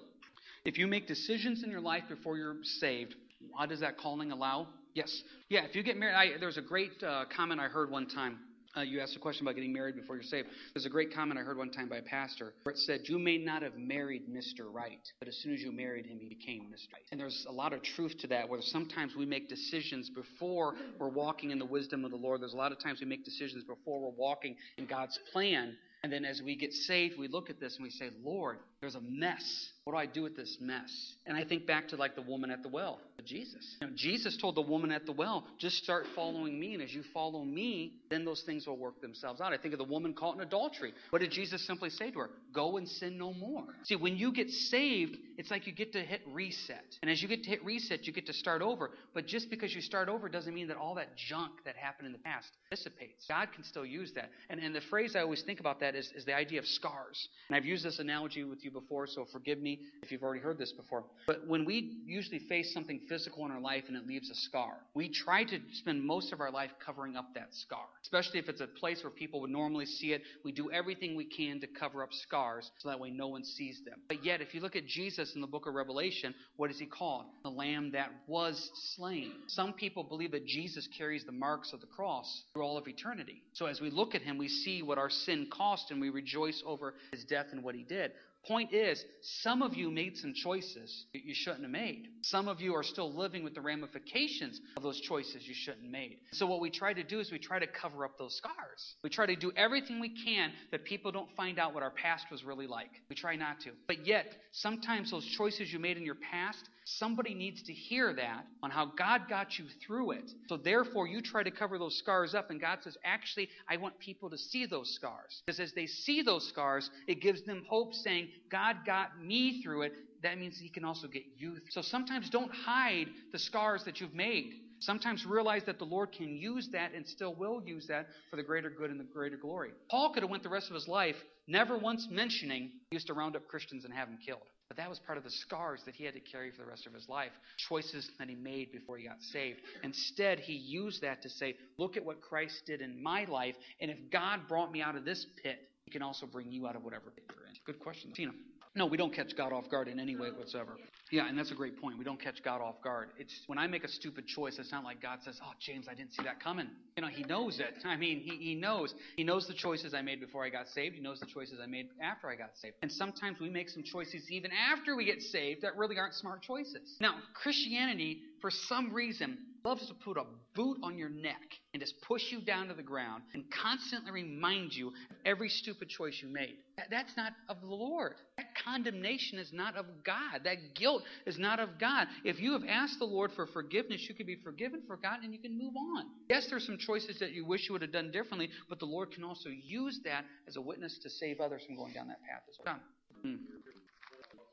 If 0.67 0.77
you 0.77 0.89
make 0.89 1.09
decisions 1.09 1.65
in 1.65 1.71
your 1.71 1.81
life 1.81 2.03
before 2.07 2.37
you're 2.37 2.57
saved, 2.65 3.15
how 3.57 3.65
does 3.65 3.81
that 3.81 3.97
calling 3.97 4.31
allow? 4.31 4.67
Yes. 4.93 5.23
Yeah, 5.49 5.65
if 5.65 5.75
you 5.75 5.83
get 5.83 5.97
married, 5.97 6.17
I, 6.17 6.39
there 6.39 6.49
was 6.49 6.59
a 6.59 6.63
great 6.63 7.03
uh, 7.03 7.25
comment 7.35 7.63
I 7.63 7.69
heard 7.69 7.91
one 7.91 8.09
time 8.09 8.41
uh, 8.77 8.83
you 8.83 9.01
asked 9.01 9.17
a 9.17 9.19
question 9.19 9.47
about 9.47 9.55
getting 9.55 9.73
married 9.73 9.97
before 9.97 10.15
you're 10.15 10.23
saved. 10.23 10.49
There's 10.75 10.87
a 10.87 10.91
great 10.91 11.15
comment 11.15 11.39
I 11.39 11.43
heard 11.43 11.57
one 11.57 11.71
time 11.71 11.89
by 11.89 11.97
a 11.97 12.03
pastor 12.03 12.53
where 12.63 12.75
it 12.75 12.79
said, 12.79 13.03
You 13.05 13.19
may 13.19 13.39
not 13.39 13.63
have 13.63 13.77
married 13.77 14.29
Mr. 14.29 14.73
Right, 14.73 15.01
but 15.19 15.29
as 15.29 15.37
soon 15.37 15.55
as 15.55 15.61
you 15.61 15.73
married 15.73 16.07
him, 16.07 16.19
he 16.19 16.29
became 16.29 16.63
Mr. 16.65 16.93
Right. 16.93 17.03
And 17.11 17.21
there's 17.21 17.47
a 17.49 17.53
lot 17.53 17.73
of 17.73 17.83
truth 17.83 18.19
to 18.19 18.27
that, 18.29 18.49
where 18.49 18.61
sometimes 18.63 19.15
we 19.17 19.27
make 19.27 19.49
decisions 19.49 20.11
before 20.11 20.75
we're 20.99 21.09
walking 21.09 21.51
in 21.51 21.59
the 21.59 21.67
wisdom 21.67 22.05
of 22.05 22.11
the 22.11 22.17
Lord. 22.17 22.41
There's 22.41 22.55
a 22.55 22.59
lot 22.59 22.73
of 22.73 22.79
times 22.79 23.01
we 23.01 23.07
make 23.07 23.25
decisions 23.25 23.65
before 23.65 24.01
we're 24.01 24.17
walking 24.17 24.57
in 24.77 24.87
God's 24.87 25.19
plan. 25.33 25.77
And 26.03 26.13
then 26.13 26.25
as 26.25 26.41
we 26.45 26.55
get 26.55 26.73
saved, 26.73 27.19
we 27.19 27.27
look 27.27 27.51
at 27.51 27.59
this 27.59 27.77
and 27.77 27.83
we 27.83 27.91
say, 27.91 28.11
Lord, 28.23 28.59
there's 28.81 28.95
a 28.95 29.01
mess. 29.01 29.71
What 29.89 29.95
do 29.95 30.01
I 30.01 30.05
do 30.05 30.23
with 30.23 30.37
this 30.37 30.59
mess? 30.61 31.15
And 31.25 31.35
I 31.35 31.45
think 31.45 31.67
back 31.67 31.89
to 31.89 31.97
like 31.97 32.15
the 32.15 32.21
woman 32.21 32.51
at 32.51 32.63
the 32.63 32.69
well, 32.69 33.01
Jesus. 33.25 33.77
You 33.81 33.87
know, 33.87 33.93
Jesus 33.97 34.37
told 34.37 34.55
the 34.55 34.61
woman 34.61 34.93
at 34.93 35.07
the 35.07 35.13
well, 35.13 35.45
just 35.59 35.83
start 35.83 36.05
following 36.15 36.61
me. 36.61 36.75
And 36.75 36.83
as 36.83 36.93
you 36.93 37.03
follow 37.15 37.43
me, 37.43 37.95
then 38.11 38.27
those 38.27 38.43
things 38.43 38.67
will 38.67 38.77
work 38.77 39.01
themselves 39.01 39.41
out. 39.41 39.55
I 39.55 39.57
think 39.57 39.73
of 39.73 39.79
the 39.79 39.85
woman 39.85 40.13
caught 40.13 40.35
in 40.35 40.43
adultery. 40.43 40.93
What 41.09 41.21
did 41.21 41.31
Jesus 41.31 41.67
simply 41.67 41.89
say 41.89 42.11
to 42.11 42.19
her? 42.19 42.31
Go 42.55 42.77
and 42.77 42.87
sin 42.87 43.17
no 43.17 43.33
more. 43.33 43.65
See, 43.85 43.97
when 43.97 44.19
you 44.19 44.31
get 44.31 44.51
saved, 44.51 45.17
it's 45.39 45.51
like 45.51 45.67
you 45.67 45.73
get 45.73 45.93
to 45.95 46.01
hit 46.01 46.21
reset. 46.33 46.85
And 47.01 47.11
as 47.11 47.23
you 47.23 47.29
get 47.29 47.45
to 47.45 47.49
hit 47.51 47.65
reset, 47.65 48.07
you 48.07 48.13
get 48.13 48.27
to 48.27 48.35
start 48.35 48.61
over. 48.61 48.91
But 49.15 49.27
just 49.27 49.49
because 49.49 49.75
you 49.75 49.81
start 49.81 50.11
over 50.11 50.29
doesn't 50.29 50.55
mean 50.55 50.69
that 50.69 50.77
all 50.77 50.97
that 50.97 51.17
junk 51.17 51.53
that 51.65 51.77
happened 51.77 52.07
in 52.07 52.13
the 52.13 52.19
past 52.19 52.49
dissipates. 52.71 53.25
God 53.27 53.49
can 53.55 53.65
still 53.65 53.87
use 53.87 54.13
that. 54.17 54.31
And, 54.51 54.61
and 54.61 54.75
the 54.75 54.83
phrase 54.91 55.17
I 55.17 55.21
always 55.21 55.43
think 55.43 55.61
about 55.61 55.81
that 55.81 55.95
is, 55.95 56.13
is 56.15 56.27
the 56.27 56.35
idea 56.35 56.59
of 56.59 56.67
scars. 56.67 57.29
And 57.49 57.57
I've 57.57 57.65
used 57.65 57.85
this 57.85 57.99
analogy 57.99 58.45
with 58.45 58.65
you 58.65 58.71
before, 58.71 59.07
so 59.07 59.27
forgive 59.33 59.59
me 59.59 59.78
if 60.03 60.13
you've 60.13 60.23
already 60.23 60.41
heard 60.41 60.59
this 60.59 60.73
before. 60.73 61.05
But 61.27 61.47
when 61.47 61.65
we 61.65 61.99
usually 62.07 62.39
face 62.39 62.73
something 62.73 63.01
physical 63.09 63.45
in 63.47 63.53
our 63.53 63.61
life 63.61 63.85
and 63.89 63.97
it 63.97 64.07
leaves 64.07 64.31
a 64.31 64.35
scar, 64.35 64.75
we 64.95 65.09
try 65.09 65.45
to 65.45 65.59
spend 65.73 66.03
most 66.03 66.33
of 66.33 66.41
our 66.41 66.51
life 66.51 66.71
covering 66.85 67.17
up 67.17 67.35
that 67.35 67.49
scar. 67.53 67.85
Especially 68.03 68.39
if 68.39 68.49
it's 68.49 68.61
a 68.61 68.67
place 68.67 69.03
where 69.03 69.11
people 69.11 69.41
would 69.41 69.51
normally 69.51 69.87
see 69.87 70.13
it, 70.13 70.23
we 70.45 70.53
do 70.53 70.71
everything 70.71 71.15
we 71.15 71.25
can 71.25 71.61
to 71.61 71.67
cover 71.67 72.03
up 72.03 72.13
scars 72.13 72.71
so 72.79 72.89
that 72.89 72.99
way 72.99 73.11
no 73.11 73.29
one 73.29 73.45
sees 73.45 73.81
them. 73.85 74.01
But 74.09 74.25
yet, 74.25 74.41
if 74.41 74.55
you 74.55 74.61
look 74.61 74.77
at 74.77 74.87
Jesus 74.87 75.35
in 75.35 75.41
the 75.41 75.47
book 75.47 75.67
of 75.67 75.75
Revelation, 75.75 76.35
what 76.57 76.71
is 76.71 76.79
he 76.79 76.87
called? 76.87 77.27
The 77.43 77.51
lamb 77.51 77.93
that 77.93 78.11
was 78.27 78.71
slain. 78.97 79.33
Some 79.47 79.73
people 79.73 80.05
believe 80.05 80.33
that 80.33 80.47
Jesus 80.47 80.89
carries 80.97 81.25
the 81.25 81.33
marks 81.33 81.73
of 81.73 81.81
the 81.81 81.87
cross 81.87 82.45
through 82.53 82.63
all 82.63 82.79
of 82.79 82.89
eternity. 82.89 83.43
So 83.53 83.67
as 83.67 83.81
we 83.81 83.91
look 83.91 84.15
at 84.15 84.23
him, 84.23 84.39
we 84.39 84.49
see 84.49 84.83
what 84.83 84.99
our 84.99 85.11
sin 85.11 85.49
cost 85.51 85.91
and 85.91 86.01
we 86.01 86.11
rejoice 86.11 86.63
over 86.67 86.95
his 87.13 87.25
death 87.25 87.47
and 87.53 87.63
what 87.63 87.75
he 87.75 87.83
did. 87.83 88.13
Point 88.49 88.73
is, 88.73 89.05
some 89.21 89.61
of 89.61 89.75
you 89.75 89.91
made 89.91 90.17
some 90.17 90.33
choices 90.33 91.05
that 91.13 91.23
you 91.23 91.35
shouldn't 91.35 91.63
have 91.63 91.71
made. 91.71 92.09
Some 92.23 92.49
of 92.49 92.63
you 92.63 92.75
are 92.75 92.83
still 92.83 93.13
living 93.13 93.45
with 93.45 93.55
the 93.55 93.61
ramifications 93.61 94.59
of 94.75 94.83
those 94.83 94.99
choices 95.03 95.47
you 95.47 95.53
shouldn't 95.55 95.83
have 95.83 95.93
made. 95.93 96.21
So, 96.33 96.47
what 96.47 96.61
we 96.61 96.71
try 96.71 96.95
to 96.95 97.03
do 97.03 97.21
is 97.21 97.31
we 97.31 97.39
try 97.39 97.59
to 97.59 97.67
cover 97.67 98.07
up 98.07 98.17
those 98.17 98.35
scars. 98.37 98.95
We 99.05 99.11
try 99.11 99.27
to 99.27 99.37
do 99.37 99.53
everything 99.55 100.01
we 100.01 100.09
can 100.25 100.53
that 100.71 100.85
people 100.85 101.13
don't 101.13 101.29
find 101.37 101.59
out 101.59 101.75
what 101.75 101.83
our 101.83 101.91
past 101.91 102.31
was 102.31 102.43
really 102.43 102.67
like. 102.67 102.91
We 103.11 103.17
try 103.17 103.37
not 103.37 103.61
to. 103.61 103.73
But 103.87 104.07
yet, 104.07 104.35
sometimes 104.53 105.11
those 105.11 105.27
choices 105.27 105.71
you 105.71 105.79
made 105.79 105.99
in 105.99 106.05
your 106.05 106.15
past, 106.15 106.71
somebody 106.85 107.35
needs 107.35 107.63
to 107.65 107.73
hear 107.75 108.15
that 108.15 108.47
on 108.63 108.71
how 108.71 108.87
God 108.97 109.29
got 109.29 109.59
you 109.59 109.67
through 109.87 110.13
it. 110.13 110.31
So, 110.49 110.57
therefore, 110.57 111.07
you 111.07 111.21
try 111.21 111.43
to 111.43 111.51
cover 111.51 111.79
those 111.79 111.99
scars 111.99 112.35
up, 112.35 112.51
and 112.51 112.59
God 112.59 112.79
says, 112.83 112.97
Actually, 113.05 113.51
I 113.69 113.77
want 113.77 113.99
people 113.99 114.31
to 114.31 114.39
see 114.39 114.65
those 114.65 114.95
scars. 114.95 115.43
Because 115.45 115.61
as 115.61 115.75
they 115.75 115.87
see 115.87 116.23
those 116.23 116.49
scars, 116.49 116.89
it 117.07 117.21
gives 117.21 117.43
them 117.43 117.65
hope, 117.69 117.93
saying, 117.93 118.29
God 118.51 118.77
got 118.87 119.21
me 119.23 119.63
through 119.63 119.83
it. 119.83 119.93
That 120.23 120.39
means 120.39 120.59
He 120.59 120.69
can 120.69 120.85
also 120.85 121.07
get 121.07 121.23
you. 121.37 121.57
So 121.71 121.83
sometimes 121.83 122.31
don't 122.31 122.51
hide 122.51 123.07
the 123.33 123.39
scars 123.39 123.85
that 123.85 124.01
you've 124.01 124.15
made. 124.15 124.55
Sometimes 124.81 125.27
realize 125.27 125.63
that 125.67 125.79
the 125.79 125.85
Lord 125.85 126.13
can 126.13 126.37
use 126.37 126.69
that 126.73 126.93
and 126.95 127.07
still 127.07 127.35
will 127.35 127.63
use 127.65 127.87
that 127.89 128.07
for 128.31 128.37
the 128.37 128.43
greater 128.43 128.71
good 128.71 128.91
and 128.91 129.01
the 129.01 129.05
greater 129.05 129.37
glory. 129.37 129.71
Paul 129.91 130.13
could 130.13 130.23
have 130.23 130.31
went 130.31 130.43
the 130.43 130.49
rest 130.49 130.69
of 130.69 130.75
his 130.75 130.87
life 130.87 131.17
never 131.49 131.77
once 131.77 132.07
mentioning 132.11 132.71
he 132.91 132.97
used 132.97 133.09
to 133.09 133.15
round 133.15 133.35
up 133.35 133.49
Christians 133.49 133.85
and 133.85 133.93
have 133.93 134.09
them 134.09 134.19
killed. 134.25 134.43
But 134.69 134.77
that 134.77 134.89
was 134.89 134.99
part 134.99 135.17
of 135.17 135.25
the 135.25 135.31
scars 135.31 135.83
that 135.87 135.95
he 135.95 136.05
had 136.05 136.15
to 136.15 136.21
carry 136.21 136.51
for 136.51 136.59
the 136.59 136.69
rest 136.69 136.87
of 136.87 136.93
his 136.93 137.09
life. 137.09 137.33
Choices 137.57 138.11
that 138.19 138.29
he 138.29 138.35
made 138.35 138.71
before 138.71 138.99
he 138.99 139.07
got 139.07 139.23
saved. 139.23 139.61
Instead, 139.83 140.41
he 140.41 140.53
used 140.53 141.01
that 141.03 141.23
to 141.23 141.31
say, 141.31 141.57
Look 141.79 141.97
at 141.97 142.05
what 142.05 142.21
Christ 142.21 142.63
did 142.67 142.83
in 142.83 143.03
my 143.03 143.25
life, 143.25 143.57
and 143.81 143.91
if 143.91 143.97
God 144.13 144.47
brought 144.47 144.71
me 144.71 144.83
out 144.83 144.95
of 144.95 145.07
this 145.07 145.27
pit, 145.43 145.59
he 145.87 145.91
can 145.91 146.03
also 146.03 146.27
bring 146.27 146.53
you 146.53 146.67
out 146.67 146.77
of 146.77 146.85
whatever 146.85 147.11
pit 147.11 147.25
you're 147.35 147.47
in. 147.47 147.48
Good 147.69 147.81
question. 147.81 148.13
Tina. 148.13 148.31
No, 148.75 148.87
we 148.87 148.97
don't 148.97 149.15
catch 149.15 149.37
God 149.37 149.53
off 149.53 149.69
guard 149.69 149.89
in 149.89 150.01
any 150.01 150.17
way 150.17 150.31
whatsoever. 150.31 150.79
Yeah, 151.11 151.29
and 151.29 151.39
that's 151.39 151.51
a 151.51 151.55
great 151.55 151.79
point. 151.79 151.99
We 151.99 152.05
don't 152.05 152.21
catch 152.21 152.43
God 152.43 152.63
off 152.63 152.77
guard. 152.83 153.11
It's 153.19 153.43
when 153.47 153.59
I 153.59 153.67
make 153.67 153.85
a 153.85 153.89
stupid 153.89 154.27
choice, 154.27 154.57
it's 154.59 154.73
not 154.73 154.85
like 154.85 155.03
God 155.03 155.19
says, 155.23 155.39
"Oh, 155.45 155.53
James, 155.61 155.87
I 155.87 155.93
didn't 155.93 156.15
see 156.15 156.23
that 156.23 156.41
coming." 156.43 156.71
You 156.97 157.03
know, 157.03 157.09
He 157.11 157.25
knows 157.25 157.61
it. 157.61 157.75
I 157.85 157.97
mean, 157.97 158.21
He, 158.21 158.37
he 158.37 158.55
knows. 158.55 158.95
He 159.17 159.25
knows 159.25 159.47
the 159.47 159.53
choices 159.53 159.93
I 159.93 160.01
made 160.01 160.19
before 160.19 160.47
I 160.47 160.49
got 160.49 160.67
saved. 160.69 160.95
He 160.95 161.03
knows 161.03 161.21
the 161.21 161.27
choices 161.27 161.59
I 161.63 161.67
made 161.67 161.89
after 162.03 162.31
I 162.31 162.37
got 162.37 162.57
saved. 162.57 162.77
And 162.81 162.91
sometimes 162.91 163.39
we 163.39 163.51
make 163.51 163.69
some 163.69 163.83
choices 163.83 164.31
even 164.31 164.51
after 164.51 164.97
we 164.97 165.05
get 165.05 165.21
saved 165.21 165.61
that 165.61 165.77
really 165.77 165.99
aren't 165.99 166.15
smart 166.15 166.41
choices. 166.41 166.97
Now, 167.01 167.17
Christianity, 167.35 168.23
for 168.41 168.51
some 168.51 168.95
reason, 168.95 169.37
loves 169.65 169.87
to 169.89 169.95
put 169.95 170.17
a 170.17 170.25
boot 170.55 170.79
on 170.83 170.99
your 170.99 171.09
neck 171.09 171.41
and 171.73 171.81
just 171.81 172.01
push 172.03 172.31
you 172.31 172.41
down 172.41 172.69
to 172.69 172.75
the 172.75 172.83
ground 172.83 173.23
and 173.35 173.45
constantly 173.51 174.11
remind 174.11 174.73
you 174.73 174.89
of 174.89 175.17
every 175.25 175.49
stupid 175.49 175.89
choice 175.89 176.19
you 176.23 176.29
made. 176.29 176.57
That's 176.91 177.17
not 177.17 177.33
of 177.49 177.61
the 177.61 177.67
Lord. 177.67 178.15
That 178.37 178.47
condemnation 178.65 179.39
is 179.39 179.53
not 179.53 179.77
of 179.77 179.87
God. 180.05 180.43
That 180.45 180.75
guilt 180.75 181.03
is 181.27 181.39
not 181.39 181.61
of 181.61 181.79
God. 181.79 182.07
If 182.25 182.41
you 182.41 182.53
have 182.53 182.63
asked 182.69 182.99
the 182.99 183.05
Lord 183.05 183.33
for 183.33 183.47
forgiveness, 183.47 184.07
you 184.09 184.15
can 184.15 184.27
be 184.27 184.37
forgiven, 184.43 184.83
forgotten, 184.87 185.25
and 185.25 185.33
you 185.33 185.41
can 185.41 185.59
move 185.59 185.75
on. 185.77 186.07
Yes, 186.29 186.47
there's 186.49 186.67
some 186.67 186.79
choices 186.79 187.19
that 187.19 187.33
you 187.33 187.45
wish 187.45 187.69
you 187.69 187.73
would 187.73 187.83
have 187.83 187.93
done 187.93 188.11
differently, 188.11 188.51
but 188.69 188.79
the 188.79 188.87
Lord 188.87 189.11
can 189.11 189.25
also 189.25 189.49
use 189.51 190.01
that 190.05 190.25
as 190.47 190.57
a 190.57 190.61
witness 190.61 190.99
to 191.03 191.11
save 191.11 191.41
others 191.41 191.63
from 191.67 191.77
going 191.77 191.93
down 191.93 192.09
that 192.09 192.23
path 192.23 192.43
as 192.49 192.57
well. 192.65 192.77
Hmm. 193.23 193.37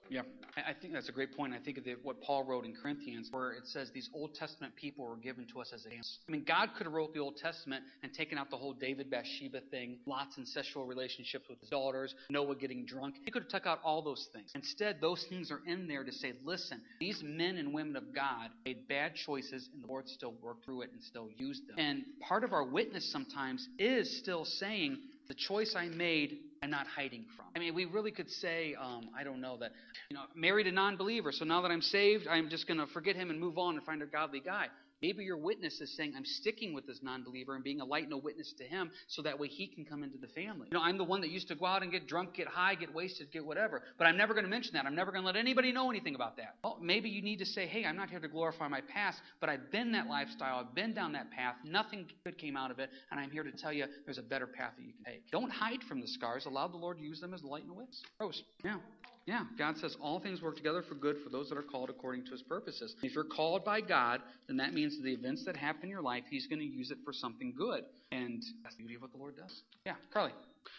Yeah, 0.10 0.22
I 0.58 0.74
think 0.74 0.94
that's 0.94 1.10
a 1.10 1.12
great 1.12 1.36
point. 1.36 1.54
I 1.54 1.60
think 1.60 1.78
of 1.78 1.86
what 2.04 2.22
Paul 2.22 2.44
wrote 2.44 2.66
in 2.66 2.74
Corinthians, 2.74 3.28
where 3.32 3.52
it 3.52 3.68
says 3.68 3.92
these 3.94 4.10
Old 4.14 4.34
Testament 4.36 4.76
people 4.76 5.06
were 5.06 5.18
given 5.18 5.46
to 5.54 5.60
us 5.60 5.72
as 5.74 5.86
examples. 5.86 6.20
I 6.28 6.32
mean, 6.32 6.46
God 6.48 6.70
could 6.78 6.86
have 6.86 6.94
wrote 6.94 7.14
the 7.14 7.20
Old 7.20 7.38
Testament 7.38 7.84
and 8.04 8.14
taken 8.14 8.38
out 8.38 8.50
the 8.50 8.58
whole 8.58 8.74
David 8.74 9.10
Bathsheba 9.12 9.62
thing, 9.70 9.98
Lot's 10.06 10.38
incestual 10.38 10.88
relationships 10.88 11.46
with 11.50 11.60
his 11.60 11.70
daughters, 11.70 12.16
Noah 12.30 12.56
getting 12.56 12.86
drunk. 12.86 13.16
He 13.26 13.32
could 13.32 13.44
have 13.44 13.52
took 13.52 13.66
out 13.66 13.80
all 13.84 14.02
those 14.02 14.28
things. 14.34 14.52
Instead, 14.56 15.02
those 15.02 15.26
things 15.30 15.52
are 15.52 15.62
in 15.68 15.88
there 15.88 16.04
to 16.04 16.12
say, 16.12 16.34
listen, 16.46 16.82
these 17.00 17.22
men 17.24 17.58
and 17.58 17.74
women 17.74 17.96
of 17.96 18.14
God 18.16 18.50
made 18.66 18.88
bad 18.88 19.16
choices, 19.16 19.70
and 19.74 19.84
the 19.84 19.88
Lord 19.88 20.08
still 20.08 20.34
worked 20.42 20.64
through 20.66 20.84
it 20.84 20.92
and 20.94 21.04
still 21.04 21.30
used 21.38 21.68
them. 21.68 21.76
And 21.78 22.04
part 22.28 22.44
of 22.44 22.54
our 22.54 22.64
witness 22.64 23.12
sometimes 23.12 23.68
is 23.78 24.20
still 24.20 24.46
saying, 24.46 25.00
the 25.28 25.34
choice 25.34 25.76
I 25.76 25.88
made, 25.88 26.38
I'm 26.66 26.72
not 26.72 26.88
hiding 26.88 27.26
from. 27.38 27.46
I 27.56 27.60
mean, 27.60 27.76
we 27.76 27.86
really 27.86 28.10
could 28.10 28.28
say, 28.28 28.74
um, 28.74 29.10
I 29.16 29.24
don't 29.24 29.40
know, 29.40 29.56
that, 29.58 29.72
you 30.10 30.16
know, 30.16 30.24
married 30.34 30.66
a 30.66 30.72
non 30.72 30.98
believer, 30.98 31.32
so 31.32 31.46
now 31.46 31.62
that 31.62 31.70
I'm 31.70 31.82
saved, 31.82 32.26
I'm 32.28 32.50
just 32.50 32.68
going 32.68 32.80
to 32.80 32.88
forget 32.88 33.16
him 33.16 33.30
and 33.30 33.40
move 33.40 33.60
on 33.60 33.76
and 33.76 33.86
find 33.86 34.02
a 34.02 34.08
godly 34.08 34.40
guy. 34.40 34.66
Maybe 35.02 35.24
your 35.24 35.38
witness 35.38 35.82
is 35.82 35.96
saying, 35.96 36.14
I'm 36.16 36.26
sticking 36.26 36.74
with 36.74 36.88
this 36.88 37.00
non 37.04 37.24
believer 37.24 37.56
and 37.56 37.64
being 37.64 37.82
a 37.82 37.86
light 37.86 38.06
and 38.06 38.14
a 38.14 38.18
witness 38.18 38.54
to 38.58 38.64
him 38.64 38.92
so 39.08 39.22
that 39.22 39.38
way 39.38 39.48
he 39.48 39.68
can 39.68 39.86
come 39.86 40.04
into 40.04 40.18
the 40.18 40.28
family. 40.28 40.68
You 40.72 40.78
know, 40.78 40.84
I'm 40.84 40.98
the 40.98 41.04
one 41.04 41.22
that 41.22 41.30
used 41.30 41.48
to 41.50 41.56
go 41.56 41.66
out 41.66 41.84
and 41.84 41.92
get 41.92 42.08
drunk, 42.08 42.34
get 42.34 42.48
high, 42.48 42.76
get 42.76 42.94
wasted, 42.94 43.32
get 43.32 43.46
whatever. 43.46 43.84
But 43.98 44.08
I'm 44.08 44.18
never 44.18 44.34
going 44.34 44.46
to 44.46 44.50
mention 44.50 44.74
that. 44.74 44.86
I'm 44.86 44.96
never 44.96 45.12
going 45.12 45.24
to 45.24 45.26
let 45.26 45.36
anybody 45.36 45.72
know 45.72 45.90
anything 45.90 46.16
about 46.16 46.38
that. 46.38 46.56
Well, 46.64 46.78
maybe 46.82 47.10
you 47.10 47.22
need 47.22 47.40
to 47.40 47.46
say, 47.46 47.68
hey, 47.68 47.86
I'm 47.86 47.98
not 47.98 48.10
here 48.10 48.20
to 48.20 48.28
glorify 48.28 48.68
my 48.68 48.82
past, 48.82 49.20
but 49.40 49.50
I've 49.50 49.72
been 49.72 49.92
that 49.92 50.08
lifestyle. 50.08 50.60
I've 50.60 50.76
been 50.76 50.94
down 50.94 51.12
that 51.14 51.30
path. 51.32 51.56
Nothing 51.64 52.06
good 52.24 52.38
came 52.38 52.56
out 52.56 52.72
of 52.72 52.80
it. 52.80 52.90
And 53.12 53.20
I'm 53.20 53.32
here 53.32 53.44
to 53.44 53.52
tell 53.52 53.74
you 53.74 53.86
there's 54.06 54.18
a 54.18 54.24
better 54.24 54.48
path 54.48 54.74
that 54.78 54.84
you 54.84 54.94
can 54.94 55.14
take. 55.14 55.30
Don't 55.32 55.52
hide 55.52 55.84
from 55.88 56.02
the 56.02 56.08
scars. 56.08 56.46
Allow 56.46 56.68
the 56.68 56.78
Lord 56.78 56.98
to 56.98 57.04
use 57.04 57.20
them 57.20 57.34
as 57.34 57.44
light 57.44 57.64
and 57.64 57.72
a 57.72 57.76
witness. 57.76 58.02
Rose. 58.20 58.44
Yeah. 58.64 58.78
Yeah, 59.26 59.44
God 59.58 59.78
says 59.78 59.98
all 60.00 60.20
things 60.20 60.42
work 60.42 60.56
together 60.56 60.84
for 60.84 60.94
good 60.94 61.18
for 61.24 61.30
those 61.30 61.50
that 61.50 61.58
are 61.58 61.64
called 61.64 61.90
according 61.90 62.26
to 62.26 62.32
his 62.32 62.44
purposes. 62.44 62.96
If 63.02 63.16
you're 63.16 63.24
called 63.24 63.66
by 63.66 63.82
God, 63.82 64.22
then 64.48 64.58
that 64.58 64.74
means 64.74 65.02
the 65.02 65.14
events 65.14 65.46
that 65.46 65.56
happen 65.56 65.84
in 65.84 65.90
your 65.90 66.04
life, 66.04 66.24
he's 66.30 66.46
going 66.46 66.60
to 66.60 66.66
use 66.66 66.92
it 66.92 67.00
for 67.04 67.12
something 67.12 67.54
good. 67.58 67.86
And 68.12 68.44
that's 68.64 68.76
the 68.76 68.84
beauty 68.84 68.96
of 68.96 69.02
what 69.02 69.12
the 69.12 69.18
Lord 69.18 69.36
does. 69.36 69.62
Yeah, 69.86 69.96
Carly. 70.14 70.32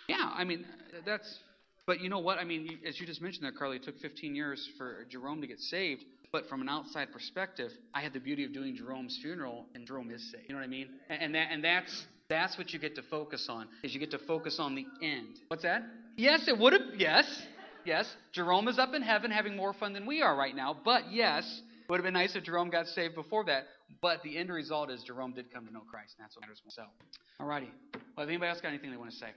Yeah, 0.08 0.30
I 0.32 0.44
mean, 0.44 0.64
that's. 1.04 1.40
But 1.86 2.00
you 2.00 2.08
know 2.08 2.18
what? 2.20 2.38
I 2.38 2.44
mean, 2.44 2.78
as 2.86 3.00
you 3.00 3.06
just 3.06 3.20
mentioned 3.20 3.44
there, 3.44 3.52
Carly, 3.52 3.76
it 3.76 3.84
took 3.84 3.98
15 3.98 4.34
years 4.34 4.68
for 4.78 5.06
Jerome 5.08 5.40
to 5.40 5.46
get 5.46 5.60
saved. 5.60 6.04
But 6.32 6.48
from 6.48 6.60
an 6.60 6.68
outside 6.68 7.12
perspective, 7.12 7.70
I 7.94 8.00
had 8.00 8.12
the 8.12 8.20
beauty 8.20 8.44
of 8.44 8.52
doing 8.52 8.76
Jerome's 8.76 9.18
funeral, 9.22 9.66
and 9.74 9.86
Jerome 9.86 10.10
is 10.10 10.22
saved. 10.30 10.44
You 10.48 10.54
know 10.54 10.60
what 10.60 10.66
I 10.66 10.70
mean? 10.70 10.88
And 11.08 11.34
that, 11.34 11.48
and 11.50 11.64
that's 11.64 12.06
that's 12.28 12.58
what 12.58 12.72
you 12.72 12.78
get 12.78 12.96
to 12.96 13.02
focus 13.02 13.46
on. 13.48 13.68
Is 13.82 13.94
you 13.94 14.00
get 14.00 14.10
to 14.10 14.18
focus 14.18 14.58
on 14.58 14.74
the 14.74 14.86
end. 15.02 15.38
What's 15.48 15.62
that? 15.62 15.82
Yes, 16.16 16.48
it 16.48 16.58
would 16.58 16.72
have. 16.72 16.82
Yes, 16.96 17.26
Yes, 17.86 18.12
Jerome 18.32 18.66
is 18.66 18.80
up 18.80 18.94
in 18.94 19.02
heaven 19.02 19.30
having 19.30 19.54
more 19.56 19.72
fun 19.72 19.92
than 19.92 20.06
we 20.06 20.20
are 20.20 20.36
right 20.36 20.54
now. 20.56 20.76
But 20.84 21.12
yes, 21.12 21.44
it 21.84 21.88
would 21.88 21.98
have 21.98 22.04
been 22.04 22.14
nice 22.14 22.34
if 22.34 22.42
Jerome 22.42 22.68
got 22.68 22.88
saved 22.88 23.14
before 23.14 23.44
that. 23.44 23.66
But 24.02 24.24
the 24.24 24.36
end 24.36 24.50
result 24.50 24.90
is 24.90 25.04
Jerome 25.04 25.32
did 25.32 25.54
come 25.54 25.64
to 25.66 25.72
know 25.72 25.82
Christ, 25.88 26.16
and 26.18 26.24
that's 26.24 26.34
what 26.34 26.42
matters. 26.42 26.60
So, 26.68 26.82
alrighty. 27.40 27.68
Well, 28.16 28.24
if 28.24 28.28
anybody 28.28 28.50
else 28.50 28.60
got 28.60 28.70
anything 28.70 28.90
they 28.90 28.96
want 28.96 29.12
to 29.12 29.16
say? 29.16 29.28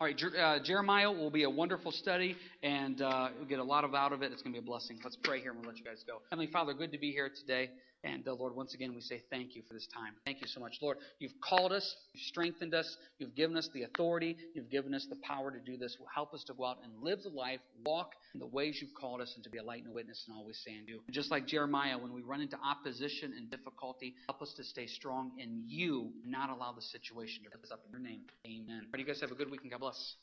All 0.00 0.06
right, 0.06 0.16
uh, 0.38 0.62
Jeremiah 0.62 1.10
will 1.10 1.32
be 1.32 1.42
a 1.42 1.50
wonderful 1.50 1.90
study, 1.90 2.36
and 2.62 3.02
uh, 3.02 3.30
we'll 3.36 3.48
get 3.48 3.58
a 3.58 3.64
lot 3.64 3.82
of 3.82 3.96
out 3.96 4.12
of 4.12 4.22
it. 4.22 4.30
It's 4.30 4.42
going 4.42 4.54
to 4.54 4.60
be 4.60 4.64
a 4.64 4.66
blessing. 4.66 5.00
Let's 5.02 5.16
pray 5.16 5.40
here, 5.40 5.50
and 5.50 5.58
we'll 5.58 5.68
let 5.68 5.78
you 5.78 5.84
guys 5.84 6.04
go. 6.06 6.18
Heavenly 6.30 6.52
Father, 6.52 6.72
good 6.74 6.92
to 6.92 6.98
be 6.98 7.10
here 7.10 7.28
today. 7.28 7.70
And 8.04 8.26
uh, 8.28 8.34
Lord, 8.34 8.54
once 8.54 8.74
again, 8.74 8.94
we 8.94 9.00
say 9.00 9.22
thank 9.30 9.56
you 9.56 9.62
for 9.66 9.74
this 9.74 9.88
time. 9.92 10.14
Thank 10.24 10.40
you 10.40 10.46
so 10.46 10.60
much. 10.60 10.78
Lord, 10.80 10.98
you've 11.18 11.40
called 11.40 11.72
us, 11.72 11.96
you've 12.12 12.22
strengthened 12.22 12.74
us, 12.74 12.96
you've 13.18 13.34
given 13.34 13.56
us 13.56 13.68
the 13.74 13.82
authority, 13.82 14.36
you've 14.54 14.70
given 14.70 14.94
us 14.94 15.06
the 15.10 15.16
power 15.16 15.50
to 15.50 15.58
do 15.58 15.76
this. 15.76 15.96
Help 16.14 16.32
us 16.32 16.44
to 16.44 16.54
go 16.54 16.66
out 16.66 16.78
and 16.84 16.92
live 17.02 17.22
the 17.22 17.30
life, 17.30 17.60
walk 17.84 18.12
in 18.34 18.40
the 18.40 18.46
ways 18.46 18.78
you've 18.80 18.94
called 18.94 19.20
us, 19.20 19.32
and 19.34 19.42
to 19.44 19.50
be 19.50 19.58
a 19.58 19.62
light 19.62 19.82
and 19.82 19.90
a 19.90 19.94
witness 19.94 20.24
and 20.28 20.36
always 20.36 20.58
say 20.64 20.74
and 20.74 20.86
do. 20.86 21.00
Just 21.10 21.30
like 21.30 21.46
Jeremiah, 21.46 21.98
when 21.98 22.12
we 22.12 22.22
run 22.22 22.40
into 22.40 22.56
opposition 22.64 23.34
and 23.36 23.50
difficulty, 23.50 24.14
help 24.28 24.42
us 24.42 24.54
to 24.56 24.64
stay 24.64 24.86
strong 24.86 25.32
in 25.38 25.64
you, 25.66 26.12
not 26.24 26.50
allow 26.50 26.72
the 26.72 26.82
situation 26.82 27.42
to 27.44 27.50
rip 27.50 27.64
us 27.64 27.70
up 27.72 27.80
in 27.86 27.90
your 27.90 28.00
name. 28.00 28.20
Amen. 28.46 28.82
All 28.84 28.90
right, 28.92 29.00
you 29.00 29.06
guys 29.06 29.20
have 29.20 29.32
a 29.32 29.34
good 29.34 29.50
week 29.50 29.60
and 29.62 29.70
God 29.70 29.80
bless. 29.80 30.14